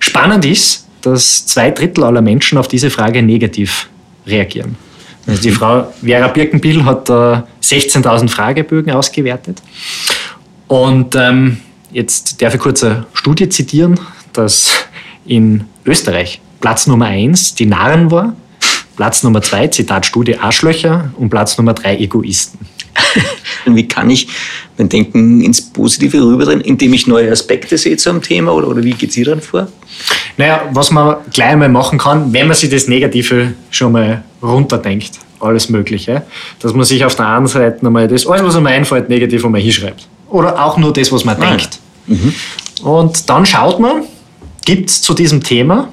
spannend 0.00 0.44
ist, 0.44 0.86
dass 1.02 1.46
zwei 1.46 1.70
Drittel 1.70 2.04
aller 2.04 2.20
Menschen 2.22 2.58
auf 2.58 2.66
diese 2.66 2.90
Frage 2.90 3.22
negativ 3.22 3.88
reagieren. 4.26 4.76
Also 5.26 5.42
die 5.42 5.50
mhm. 5.50 5.54
Frau 5.54 5.92
Vera 6.02 6.28
Birkenbiel 6.28 6.84
hat 6.84 7.08
äh, 7.10 7.42
16.000 7.62 8.28
Fragebögen 8.28 8.92
ausgewertet. 8.92 9.62
Und 10.66 11.14
ähm, 11.14 11.58
jetzt 11.92 12.42
darf 12.42 12.54
ich 12.54 12.60
kurz 12.60 12.82
eine 12.82 13.06
Studie 13.12 13.48
zitieren, 13.48 14.00
dass 14.32 14.70
in 15.26 15.64
Österreich 15.84 16.40
Platz 16.60 16.86
Nummer 16.86 17.06
1 17.06 17.54
die 17.54 17.66
Narren 17.66 18.10
war 18.10 18.34
Platz 18.98 19.22
Nummer 19.22 19.40
zwei, 19.42 19.68
Zitat 19.68 20.06
Studie 20.06 20.38
Arschlöcher 20.38 21.12
und 21.18 21.30
Platz 21.30 21.56
Nummer 21.56 21.72
drei 21.72 21.96
Egoisten. 21.98 22.58
Wie 23.64 23.86
kann 23.86 24.10
ich 24.10 24.26
mein 24.76 24.88
Denken 24.88 25.40
ins 25.40 25.60
Positive 25.60 26.20
rüberdrehen, 26.20 26.60
indem 26.60 26.92
ich 26.94 27.06
neue 27.06 27.30
Aspekte 27.30 27.78
sehe 27.78 27.96
zu 27.96 28.10
einem 28.10 28.22
Thema 28.22 28.52
oder, 28.52 28.66
oder 28.66 28.82
wie 28.82 28.90
geht 28.90 29.12
Sie 29.12 29.22
dann 29.22 29.40
vor? 29.40 29.68
Naja, 30.36 30.68
was 30.72 30.90
man 30.90 31.18
gleich 31.32 31.50
einmal 31.50 31.68
machen 31.68 31.96
kann, 31.96 32.32
wenn 32.32 32.48
man 32.48 32.56
sich 32.56 32.70
das 32.70 32.88
Negative 32.88 33.54
schon 33.70 33.92
mal 33.92 34.24
runterdenkt, 34.42 35.12
alles 35.38 35.68
Mögliche, 35.68 36.24
dass 36.58 36.74
man 36.74 36.84
sich 36.84 37.04
auf 37.04 37.14
der 37.14 37.28
einen 37.28 37.46
Seite 37.46 37.86
einmal 37.86 38.08
das, 38.08 38.26
alles, 38.26 38.42
was 38.42 38.56
einem 38.56 38.66
einfällt, 38.66 39.08
negativ 39.08 39.44
einmal 39.44 39.60
hinschreibt. 39.60 40.08
Oder 40.28 40.60
auch 40.60 40.76
nur 40.76 40.92
das, 40.92 41.12
was 41.12 41.24
man 41.24 41.40
ah, 41.40 41.50
denkt. 41.50 41.78
Mhm. 42.08 42.34
Und 42.82 43.30
dann 43.30 43.46
schaut 43.46 43.78
man, 43.78 44.02
gibt 44.64 44.90
es 44.90 45.02
zu 45.02 45.14
diesem 45.14 45.40
Thema 45.40 45.88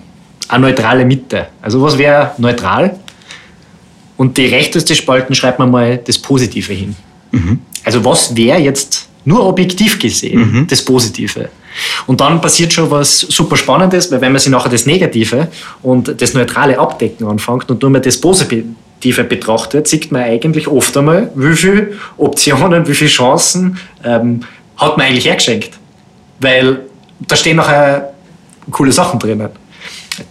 eine 0.48 0.68
neutrale 0.68 1.06
Mitte. 1.06 1.48
Also 1.62 1.82
was 1.82 1.98
wäre 1.98 2.32
neutral? 2.38 2.98
Und 4.18 4.38
die 4.38 4.46
rechteste 4.46 4.96
Spalten 4.96 5.36
schreibt 5.36 5.60
man 5.60 5.72
mal 5.72 5.98
das 5.98 6.18
Positive 6.18 6.74
hin. 6.74 6.96
Mhm. 7.32 7.60
Also 7.84 8.04
was 8.06 8.36
wäre 8.36 8.60
jetzt 8.60 9.10
nur 9.26 9.46
objektiv 9.46 10.00
gesehen 10.00 10.52
mhm. 10.52 10.68
das 10.68 10.84
Positive? 10.84 11.50
Und 12.08 12.22
dann 12.22 12.40
passiert 12.40 12.72
schon 12.72 12.90
was 12.90 13.20
super 13.20 13.58
Spannendes, 13.58 14.10
weil 14.12 14.22
wenn 14.22 14.32
man 14.32 14.40
sich 14.40 14.52
nachher 14.52 14.70
das 14.70 14.86
Negative 14.86 15.50
und 15.82 16.22
das 16.22 16.34
Neutrale 16.34 16.80
abdecken 16.80 17.28
anfängt 17.28 17.70
und 17.70 17.82
nur 17.82 17.92
mehr 17.92 18.02
das 18.02 18.20
Positive 18.20 19.24
betrachtet, 19.28 19.88
sieht 19.88 20.12
man 20.12 20.24
eigentlich 20.24 20.68
oft 20.68 20.96
einmal, 20.96 21.32
wie 21.36 21.56
viele 21.56 21.94
Optionen, 22.18 22.88
wie 22.88 22.94
viele 22.94 23.10
Chancen 23.10 23.78
ähm, 24.06 24.42
hat 24.78 24.98
man 24.98 25.08
eigentlich 25.08 25.26
hergeschenkt. 25.26 25.72
Weil 26.40 26.82
da 27.20 27.36
stehen 27.36 27.58
nachher 27.58 28.14
coole 28.72 28.92
Sachen 28.94 29.20
drinnen 29.20 29.50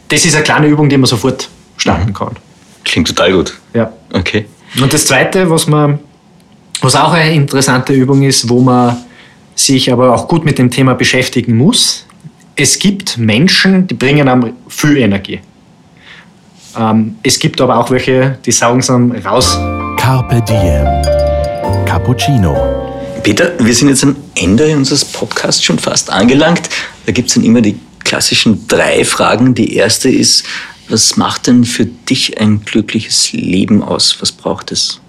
das 0.09 0.25
ist 0.25 0.35
eine 0.35 0.45
kleine 0.45 0.67
Übung, 0.67 0.89
die 0.89 0.97
man 0.97 1.07
sofort 1.07 1.49
starten 1.77 2.09
mhm. 2.09 2.15
kann. 2.15 2.37
Klingt 2.85 3.09
total 3.09 3.33
gut. 3.33 3.55
Ja. 3.73 3.93
Okay. 4.13 4.47
Und 4.81 4.93
das 4.93 5.07
Zweite, 5.07 5.49
was, 5.49 5.67
man, 5.67 5.99
was 6.81 6.95
auch 6.95 7.13
eine 7.13 7.33
interessante 7.35 7.93
Übung 7.93 8.23
ist, 8.23 8.49
wo 8.49 8.61
man 8.61 8.97
sich 9.55 9.91
aber 9.93 10.15
auch 10.15 10.29
gut 10.29 10.45
mit 10.45 10.59
dem 10.59 10.71
Thema 10.71 10.95
beschäftigen 10.95 11.57
muss, 11.57 12.07
es 12.57 12.79
gibt 12.79 13.19
Menschen, 13.19 13.87
die 13.87 13.95
bringen 13.95 14.29
einem 14.29 14.53
viel 14.69 14.99
Energie. 14.99 15.41
Ähm, 16.77 17.17
es 17.23 17.39
gibt 17.39 17.61
aber 17.61 17.79
auch 17.79 17.91
welche, 17.91 18.39
die 18.45 18.53
saugen 18.53 18.81
es 18.81 18.87
dann 18.87 19.13
raus. 19.13 19.57
Carpe 19.97 20.43
Diem. 20.43 20.87
Cappuccino. 21.87 22.85
Peter, 23.23 23.53
wir 23.59 23.75
sind 23.75 23.89
jetzt 23.89 24.05
am 24.05 24.17
Ende 24.35 24.77
unseres 24.77 25.05
Podcasts 25.05 25.63
schon 25.63 25.79
fast 25.79 26.11
angelangt. 26.11 26.69
Da 27.07 27.13
gibt 27.13 27.29
es 27.29 27.35
dann 27.35 27.45
immer 27.45 27.61
die 27.61 27.79
klassischen 28.05 28.67
drei 28.69 29.05
Fragen. 29.05 29.55
Die 29.55 29.75
erste 29.75 30.09
ist, 30.09 30.45
was 30.89 31.17
macht 31.17 31.47
denn 31.47 31.65
für 31.65 31.87
dich 31.87 32.41
ein 32.41 32.65
glückliches 32.65 33.33
Leben 33.33 33.83
aus? 33.83 34.19
Was 34.21 34.33
braucht 34.33 34.71
es? 34.73 35.01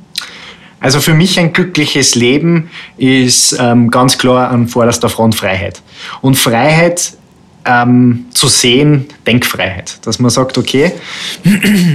Also 0.80 1.02
für 1.02 1.14
mich 1.14 1.40
ein 1.40 1.52
glückliches 1.54 2.16
Leben 2.16 2.70
ist 2.98 3.58
ähm, 3.60 3.90
ganz 3.90 4.18
klar 4.18 4.50
an 4.50 4.68
vorderster 4.68 5.10
Front 5.10 5.36
Freiheit. 5.36 5.82
Und 6.22 6.36
Freiheit 6.36 7.14
ähm, 7.66 8.26
zu 8.32 8.48
sehen, 8.48 9.06
Denkfreiheit. 9.26 9.98
Dass 10.06 10.20
man 10.20 10.30
sagt, 10.30 10.58
okay, 10.58 10.92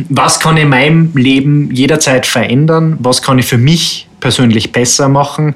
was 0.09 0.40
kann 0.40 0.57
ich 0.57 0.64
in 0.64 0.69
meinem 0.69 1.12
Leben 1.14 1.71
jederzeit 1.73 2.26
verändern? 2.26 2.97
Was 3.00 3.23
kann 3.23 3.38
ich 3.38 3.47
für 3.47 3.59
mich 3.59 4.09
persönlich 4.19 4.73
besser 4.73 5.09
machen? 5.09 5.54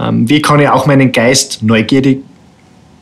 Ähm, 0.00 0.28
wie 0.28 0.40
kann 0.40 0.60
ich 0.60 0.68
auch 0.68 0.86
meinen 0.86 1.12
Geist 1.12 1.62
neugierig 1.62 2.22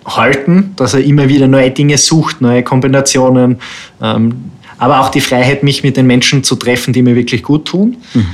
halten, 0.06 0.72
dass 0.76 0.94
er 0.94 1.02
immer 1.04 1.28
wieder 1.28 1.48
neue 1.48 1.70
Dinge 1.70 1.98
sucht, 1.98 2.40
neue 2.40 2.62
Kombinationen, 2.62 3.58
ähm, 4.00 4.50
aber 4.78 5.00
auch 5.00 5.08
die 5.08 5.20
Freiheit, 5.20 5.62
mich 5.62 5.82
mit 5.82 5.96
den 5.96 6.06
Menschen 6.06 6.44
zu 6.44 6.56
treffen, 6.56 6.92
die 6.92 7.02
mir 7.02 7.16
wirklich 7.16 7.42
gut 7.42 7.66
tun. 7.66 7.96
Mhm. 8.14 8.26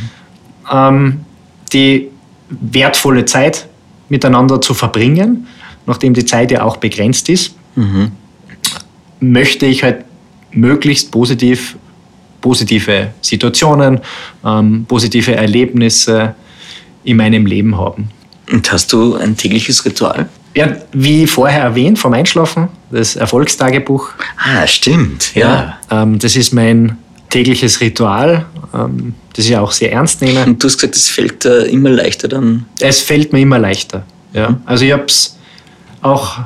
Ähm, 0.70 1.20
die 1.72 2.08
wertvolle 2.48 3.24
Zeit 3.24 3.66
miteinander 4.08 4.60
zu 4.60 4.74
verbringen, 4.74 5.46
nachdem 5.86 6.14
die 6.14 6.24
Zeit 6.24 6.50
ja 6.50 6.64
auch 6.64 6.76
begrenzt 6.76 7.28
ist, 7.28 7.54
mhm. 7.76 8.12
möchte 9.20 9.66
ich 9.66 9.82
halt 9.82 10.04
möglichst 10.50 11.10
positiv, 11.10 11.76
positive 12.40 13.12
Situationen, 13.20 14.00
ähm, 14.44 14.84
positive 14.86 15.34
Erlebnisse 15.34 16.34
in 17.04 17.16
meinem 17.16 17.46
Leben 17.46 17.78
haben. 17.78 18.10
Und 18.50 18.70
hast 18.70 18.92
du 18.92 19.14
ein 19.14 19.36
tägliches 19.36 19.84
Ritual? 19.84 20.28
Ja, 20.54 20.76
wie 20.92 21.26
vorher 21.26 21.62
erwähnt, 21.62 21.98
vom 21.98 22.12
Einschlafen, 22.12 22.68
das 22.90 23.16
Erfolgstagebuch. 23.16 24.10
Ah, 24.36 24.66
stimmt, 24.66 25.34
ja. 25.34 25.78
ja 25.90 26.02
ähm, 26.02 26.18
das 26.18 26.36
ist 26.36 26.52
mein 26.52 26.98
tägliches 27.30 27.80
Ritual, 27.80 28.44
ähm, 28.74 29.14
das 29.34 29.46
ich 29.46 29.56
auch 29.56 29.72
sehr 29.72 29.92
ernst 29.92 30.20
nehme. 30.20 30.44
Und 30.44 30.62
du 30.62 30.68
hast 30.68 30.76
gesagt, 30.76 30.96
es 30.96 31.08
fällt 31.08 31.44
äh, 31.46 31.64
immer 31.64 31.88
leichter 31.88 32.28
dann? 32.28 32.66
Es 32.80 33.00
fällt 33.00 33.32
mir 33.32 33.40
immer 33.40 33.58
leichter, 33.58 34.04
ja. 34.34 34.50
Mhm. 34.50 34.56
Also 34.66 34.84
ich 34.84 34.92
habe 34.92 35.04
es 35.06 35.38
auch 36.02 36.40
äh, 36.40 36.42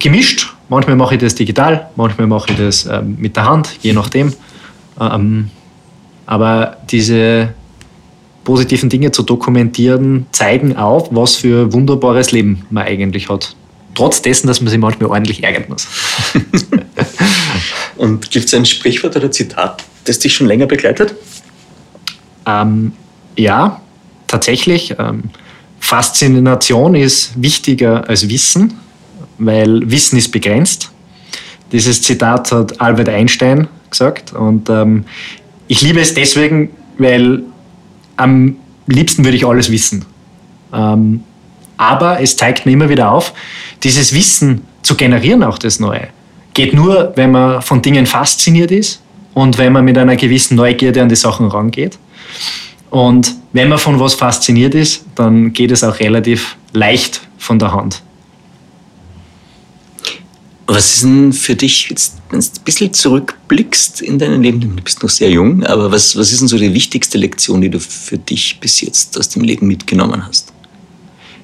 gemischt. 0.00 0.52
Manchmal 0.68 0.96
mache 0.96 1.14
ich 1.14 1.20
das 1.20 1.34
digital, 1.34 1.88
manchmal 1.94 2.26
mache 2.26 2.50
ich 2.50 2.56
das 2.56 2.86
ähm, 2.86 3.16
mit 3.20 3.36
der 3.36 3.44
Hand, 3.44 3.70
je 3.82 3.92
nachdem. 3.92 4.32
Ähm, 5.00 5.50
aber 6.26 6.78
diese 6.90 7.50
positiven 8.44 8.88
Dinge 8.88 9.10
zu 9.10 9.22
dokumentieren, 9.22 10.26
zeigen 10.32 10.76
auch, 10.76 11.08
was 11.10 11.36
für 11.36 11.66
ein 11.66 11.72
wunderbares 11.72 12.32
Leben 12.32 12.64
man 12.70 12.84
eigentlich 12.84 13.28
hat. 13.28 13.56
Trotz 13.94 14.22
dessen, 14.22 14.46
dass 14.46 14.60
man 14.60 14.68
sich 14.70 14.78
manchmal 14.78 15.10
ordentlich 15.10 15.42
ärgern 15.42 15.64
muss. 15.68 15.86
Und 17.96 18.30
gibt 18.30 18.46
es 18.46 18.54
ein 18.54 18.66
Sprichwort 18.66 19.16
oder 19.16 19.30
Zitat, 19.30 19.84
das 20.04 20.18
dich 20.18 20.34
schon 20.34 20.46
länger 20.46 20.66
begleitet? 20.66 21.14
Ähm, 22.46 22.92
ja, 23.36 23.80
tatsächlich. 24.26 24.94
Ähm, 24.98 25.24
Faszination 25.80 26.94
ist 26.94 27.40
wichtiger 27.40 28.08
als 28.08 28.28
Wissen, 28.28 28.74
weil 29.38 29.88
Wissen 29.90 30.18
ist 30.18 30.30
begrenzt. 30.30 30.90
Dieses 31.72 32.02
Zitat 32.02 32.50
hat 32.52 32.80
Albert 32.80 33.08
Einstein 33.08 33.68
gesagt. 33.90 34.32
Und 34.32 34.68
ähm, 34.70 35.04
ich 35.68 35.82
liebe 35.82 36.00
es 36.00 36.14
deswegen, 36.14 36.70
weil 36.98 37.42
am 38.16 38.56
liebsten 38.86 39.24
würde 39.24 39.36
ich 39.36 39.46
alles 39.46 39.70
wissen. 39.70 40.04
Ähm, 40.72 41.22
aber 41.76 42.20
es 42.20 42.36
zeigt 42.36 42.66
mir 42.66 42.72
immer 42.72 42.88
wieder 42.88 43.10
auf, 43.10 43.32
dieses 43.82 44.14
Wissen 44.14 44.62
zu 44.82 44.94
generieren, 44.94 45.42
auch 45.42 45.58
das 45.58 45.80
Neue, 45.80 46.08
geht 46.52 46.72
nur, 46.72 47.12
wenn 47.16 47.32
man 47.32 47.62
von 47.62 47.82
Dingen 47.82 48.06
fasziniert 48.06 48.70
ist 48.70 49.02
und 49.34 49.58
wenn 49.58 49.72
man 49.72 49.84
mit 49.84 49.98
einer 49.98 50.16
gewissen 50.16 50.56
Neugierde 50.56 51.02
an 51.02 51.08
die 51.08 51.16
Sachen 51.16 51.48
rangeht. 51.48 51.98
Und 52.90 53.34
wenn 53.52 53.68
man 53.68 53.78
von 53.78 53.98
was 53.98 54.14
fasziniert 54.14 54.74
ist, 54.74 55.04
dann 55.16 55.52
geht 55.52 55.72
es 55.72 55.82
auch 55.82 55.98
relativ 55.98 56.56
leicht 56.72 57.22
von 57.38 57.58
der 57.58 57.72
Hand. 57.72 58.03
Was 60.66 60.94
ist 60.94 61.02
denn 61.04 61.32
für 61.32 61.54
dich, 61.54 61.90
wenn 62.30 62.40
du 62.40 62.46
ein 62.46 62.64
bisschen 62.64 62.92
zurückblickst 62.92 64.00
in 64.00 64.18
deinem 64.18 64.40
Leben, 64.40 64.60
du 64.60 64.68
bist 64.68 65.02
noch 65.02 65.10
sehr 65.10 65.30
jung, 65.30 65.62
aber 65.64 65.92
was, 65.92 66.16
was 66.16 66.32
ist 66.32 66.40
denn 66.40 66.48
so 66.48 66.56
die 66.56 66.72
wichtigste 66.72 67.18
Lektion, 67.18 67.60
die 67.60 67.68
du 67.68 67.78
für 67.78 68.16
dich 68.16 68.58
bis 68.60 68.80
jetzt 68.80 69.18
aus 69.18 69.28
dem 69.28 69.42
Leben 69.42 69.66
mitgenommen 69.66 70.26
hast? 70.26 70.52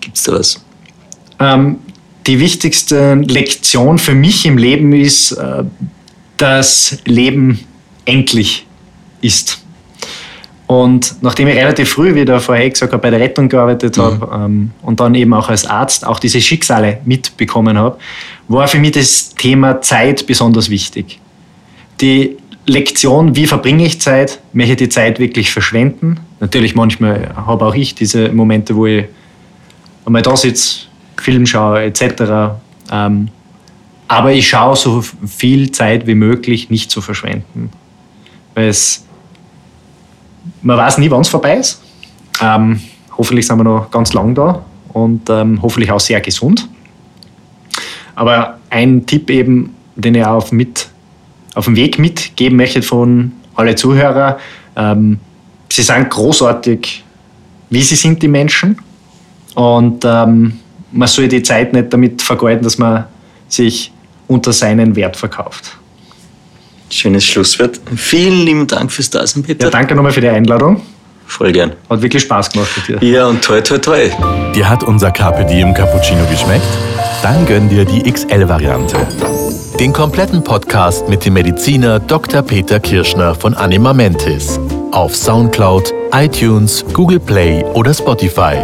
Gibt 0.00 0.16
es 0.16 0.22
da 0.22 0.32
was? 0.32 0.64
Ähm, 1.38 1.80
die 2.26 2.40
wichtigste 2.40 3.14
Lektion 3.14 3.98
für 3.98 4.14
mich 4.14 4.46
im 4.46 4.56
Leben 4.56 4.92
ist, 4.94 5.32
äh, 5.32 5.64
dass 6.38 6.98
Leben 7.04 7.60
endlich 8.06 8.66
ist. 9.20 9.62
Und 10.70 11.16
nachdem 11.20 11.48
ich 11.48 11.56
relativ 11.56 11.90
früh, 11.90 12.14
wie 12.14 12.24
der 12.24 12.38
vorher 12.38 12.70
gesagt 12.70 12.92
habe, 12.92 13.02
bei 13.02 13.10
der 13.10 13.18
Rettung 13.18 13.48
gearbeitet 13.48 13.96
mhm. 13.96 14.02
habe 14.02 14.30
ähm, 14.32 14.70
und 14.82 15.00
dann 15.00 15.16
eben 15.16 15.34
auch 15.34 15.48
als 15.48 15.66
Arzt 15.66 16.06
auch 16.06 16.20
diese 16.20 16.40
Schicksale 16.40 17.00
mitbekommen 17.04 17.76
habe, 17.76 17.98
war 18.46 18.68
für 18.68 18.78
mich 18.78 18.92
das 18.92 19.34
Thema 19.34 19.80
Zeit 19.80 20.28
besonders 20.28 20.70
wichtig. 20.70 21.18
Die 22.00 22.36
Lektion, 22.66 23.34
wie 23.34 23.48
verbringe 23.48 23.84
ich 23.84 24.00
Zeit, 24.00 24.38
möchte 24.52 24.74
ich 24.74 24.78
die 24.78 24.88
Zeit 24.88 25.18
wirklich 25.18 25.50
verschwenden. 25.50 26.20
Natürlich 26.38 26.76
manchmal 26.76 27.34
habe 27.34 27.66
auch 27.66 27.74
ich 27.74 27.96
diese 27.96 28.28
Momente, 28.28 28.76
wo 28.76 28.86
ich 28.86 29.06
einmal 30.06 30.22
da 30.22 30.36
sitze, 30.36 30.82
Film 31.16 31.46
schaue 31.46 31.82
etc. 31.82 32.52
Ähm, 32.92 33.26
aber 34.06 34.32
ich 34.32 34.48
schaue 34.48 34.76
so 34.76 35.02
viel 35.26 35.72
Zeit 35.72 36.06
wie 36.06 36.14
möglich 36.14 36.70
nicht 36.70 36.92
zu 36.92 37.00
verschwenden. 37.00 37.70
Weil 38.54 38.68
es, 38.68 39.04
man 40.62 40.76
weiß 40.76 40.98
nie, 40.98 41.10
wann 41.10 41.20
es 41.22 41.28
vorbei 41.28 41.56
ist. 41.56 41.82
Ähm, 42.40 42.80
hoffentlich 43.16 43.46
sind 43.46 43.58
wir 43.58 43.64
noch 43.64 43.90
ganz 43.90 44.12
lang 44.12 44.34
da 44.34 44.62
und 44.92 45.28
ähm, 45.28 45.60
hoffentlich 45.62 45.90
auch 45.90 46.00
sehr 46.00 46.20
gesund. 46.20 46.68
Aber 48.14 48.58
ein 48.70 49.06
Tipp 49.06 49.30
eben, 49.30 49.74
den 49.96 50.14
ich 50.14 50.24
auf, 50.24 50.52
mit, 50.52 50.88
auf 51.54 51.66
dem 51.66 51.76
Weg 51.76 51.98
mitgeben 51.98 52.56
möchte 52.56 52.82
von 52.82 53.32
alle 53.54 53.74
Zuhörer, 53.74 54.38
ähm, 54.76 55.18
sie 55.68 55.82
sind 55.82 56.10
großartig, 56.10 57.04
wie 57.70 57.82
sie 57.82 57.96
sind, 57.96 58.22
die 58.22 58.28
Menschen. 58.28 58.78
Und 59.54 60.04
ähm, 60.04 60.58
man 60.92 61.08
soll 61.08 61.28
die 61.28 61.42
Zeit 61.42 61.72
nicht 61.72 61.92
damit 61.92 62.22
vergeuden, 62.22 62.62
dass 62.62 62.78
man 62.78 63.04
sich 63.48 63.92
unter 64.28 64.52
seinen 64.52 64.94
Wert 64.96 65.16
verkauft. 65.16 65.76
Schönes 66.90 67.24
Schlusswort. 67.24 67.80
Vielen 67.96 68.44
lieben 68.44 68.66
Dank 68.66 68.90
fürs 68.90 69.10
Dasein, 69.10 69.42
Peter. 69.42 69.66
Ja, 69.66 69.70
danke 69.70 69.94
nochmal 69.94 70.12
für 70.12 70.20
die 70.20 70.28
Einladung. 70.28 70.82
Voll 71.26 71.52
gern. 71.52 71.72
Hat 71.88 72.02
wirklich 72.02 72.24
Spaß 72.24 72.50
gemacht 72.50 72.70
mit 72.76 72.88
dir. 73.00 73.08
Ja, 73.08 73.28
und 73.28 73.42
toi, 73.42 73.60
toi, 73.60 73.78
toi. 73.78 74.10
Dir 74.52 74.68
hat 74.68 74.82
unser 74.82 75.12
Carpe 75.12 75.44
Diem 75.44 75.72
Cappuccino 75.72 76.24
geschmeckt? 76.28 76.66
Dann 77.22 77.46
gönn 77.46 77.68
dir 77.68 77.84
die 77.84 78.02
XL-Variante. 78.02 78.96
Den 79.78 79.92
kompletten 79.92 80.42
Podcast 80.42 81.08
mit 81.08 81.24
dem 81.24 81.34
Mediziner 81.34 82.00
Dr. 82.00 82.42
Peter 82.42 82.80
Kirschner 82.80 83.36
von 83.36 83.54
Anima 83.54 83.92
Mentis. 83.94 84.58
Auf 84.90 85.14
Soundcloud, 85.16 85.94
iTunes, 86.12 86.84
Google 86.92 87.20
Play 87.20 87.64
oder 87.74 87.94
Spotify. 87.94 88.56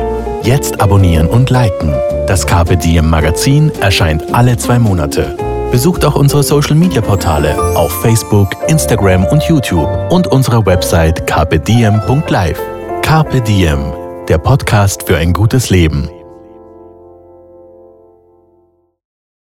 Jetzt 0.43 0.81
abonnieren 0.81 1.29
und 1.29 1.51
liken. 1.51 1.95
Das 2.27 2.45
Carpe 2.47 2.77
Diem 2.77 3.09
Magazin 3.09 3.71
erscheint 3.81 4.35
alle 4.35 4.57
zwei 4.57 4.81
Monate. 4.81 5.37
Besucht 5.71 6.05
auch 6.05 6.15
unsere 6.15 6.43
Social 6.43 6.75
Media 6.75 7.01
Portale 7.01 7.55
auf 7.77 7.93
Facebook, 8.01 8.51
Instagram 8.69 9.25
und 9.27 9.43
YouTube 9.45 9.89
und 10.11 10.27
unsere 10.29 10.65
Website 10.65 11.27
carpediem.live. 11.27 12.61
Carpe 13.03 13.41
Diem, 13.41 13.93
der 14.29 14.39
Podcast 14.39 15.05
für 15.05 15.17
ein 15.17 15.33
gutes 15.33 15.71
Leben. 15.71 16.11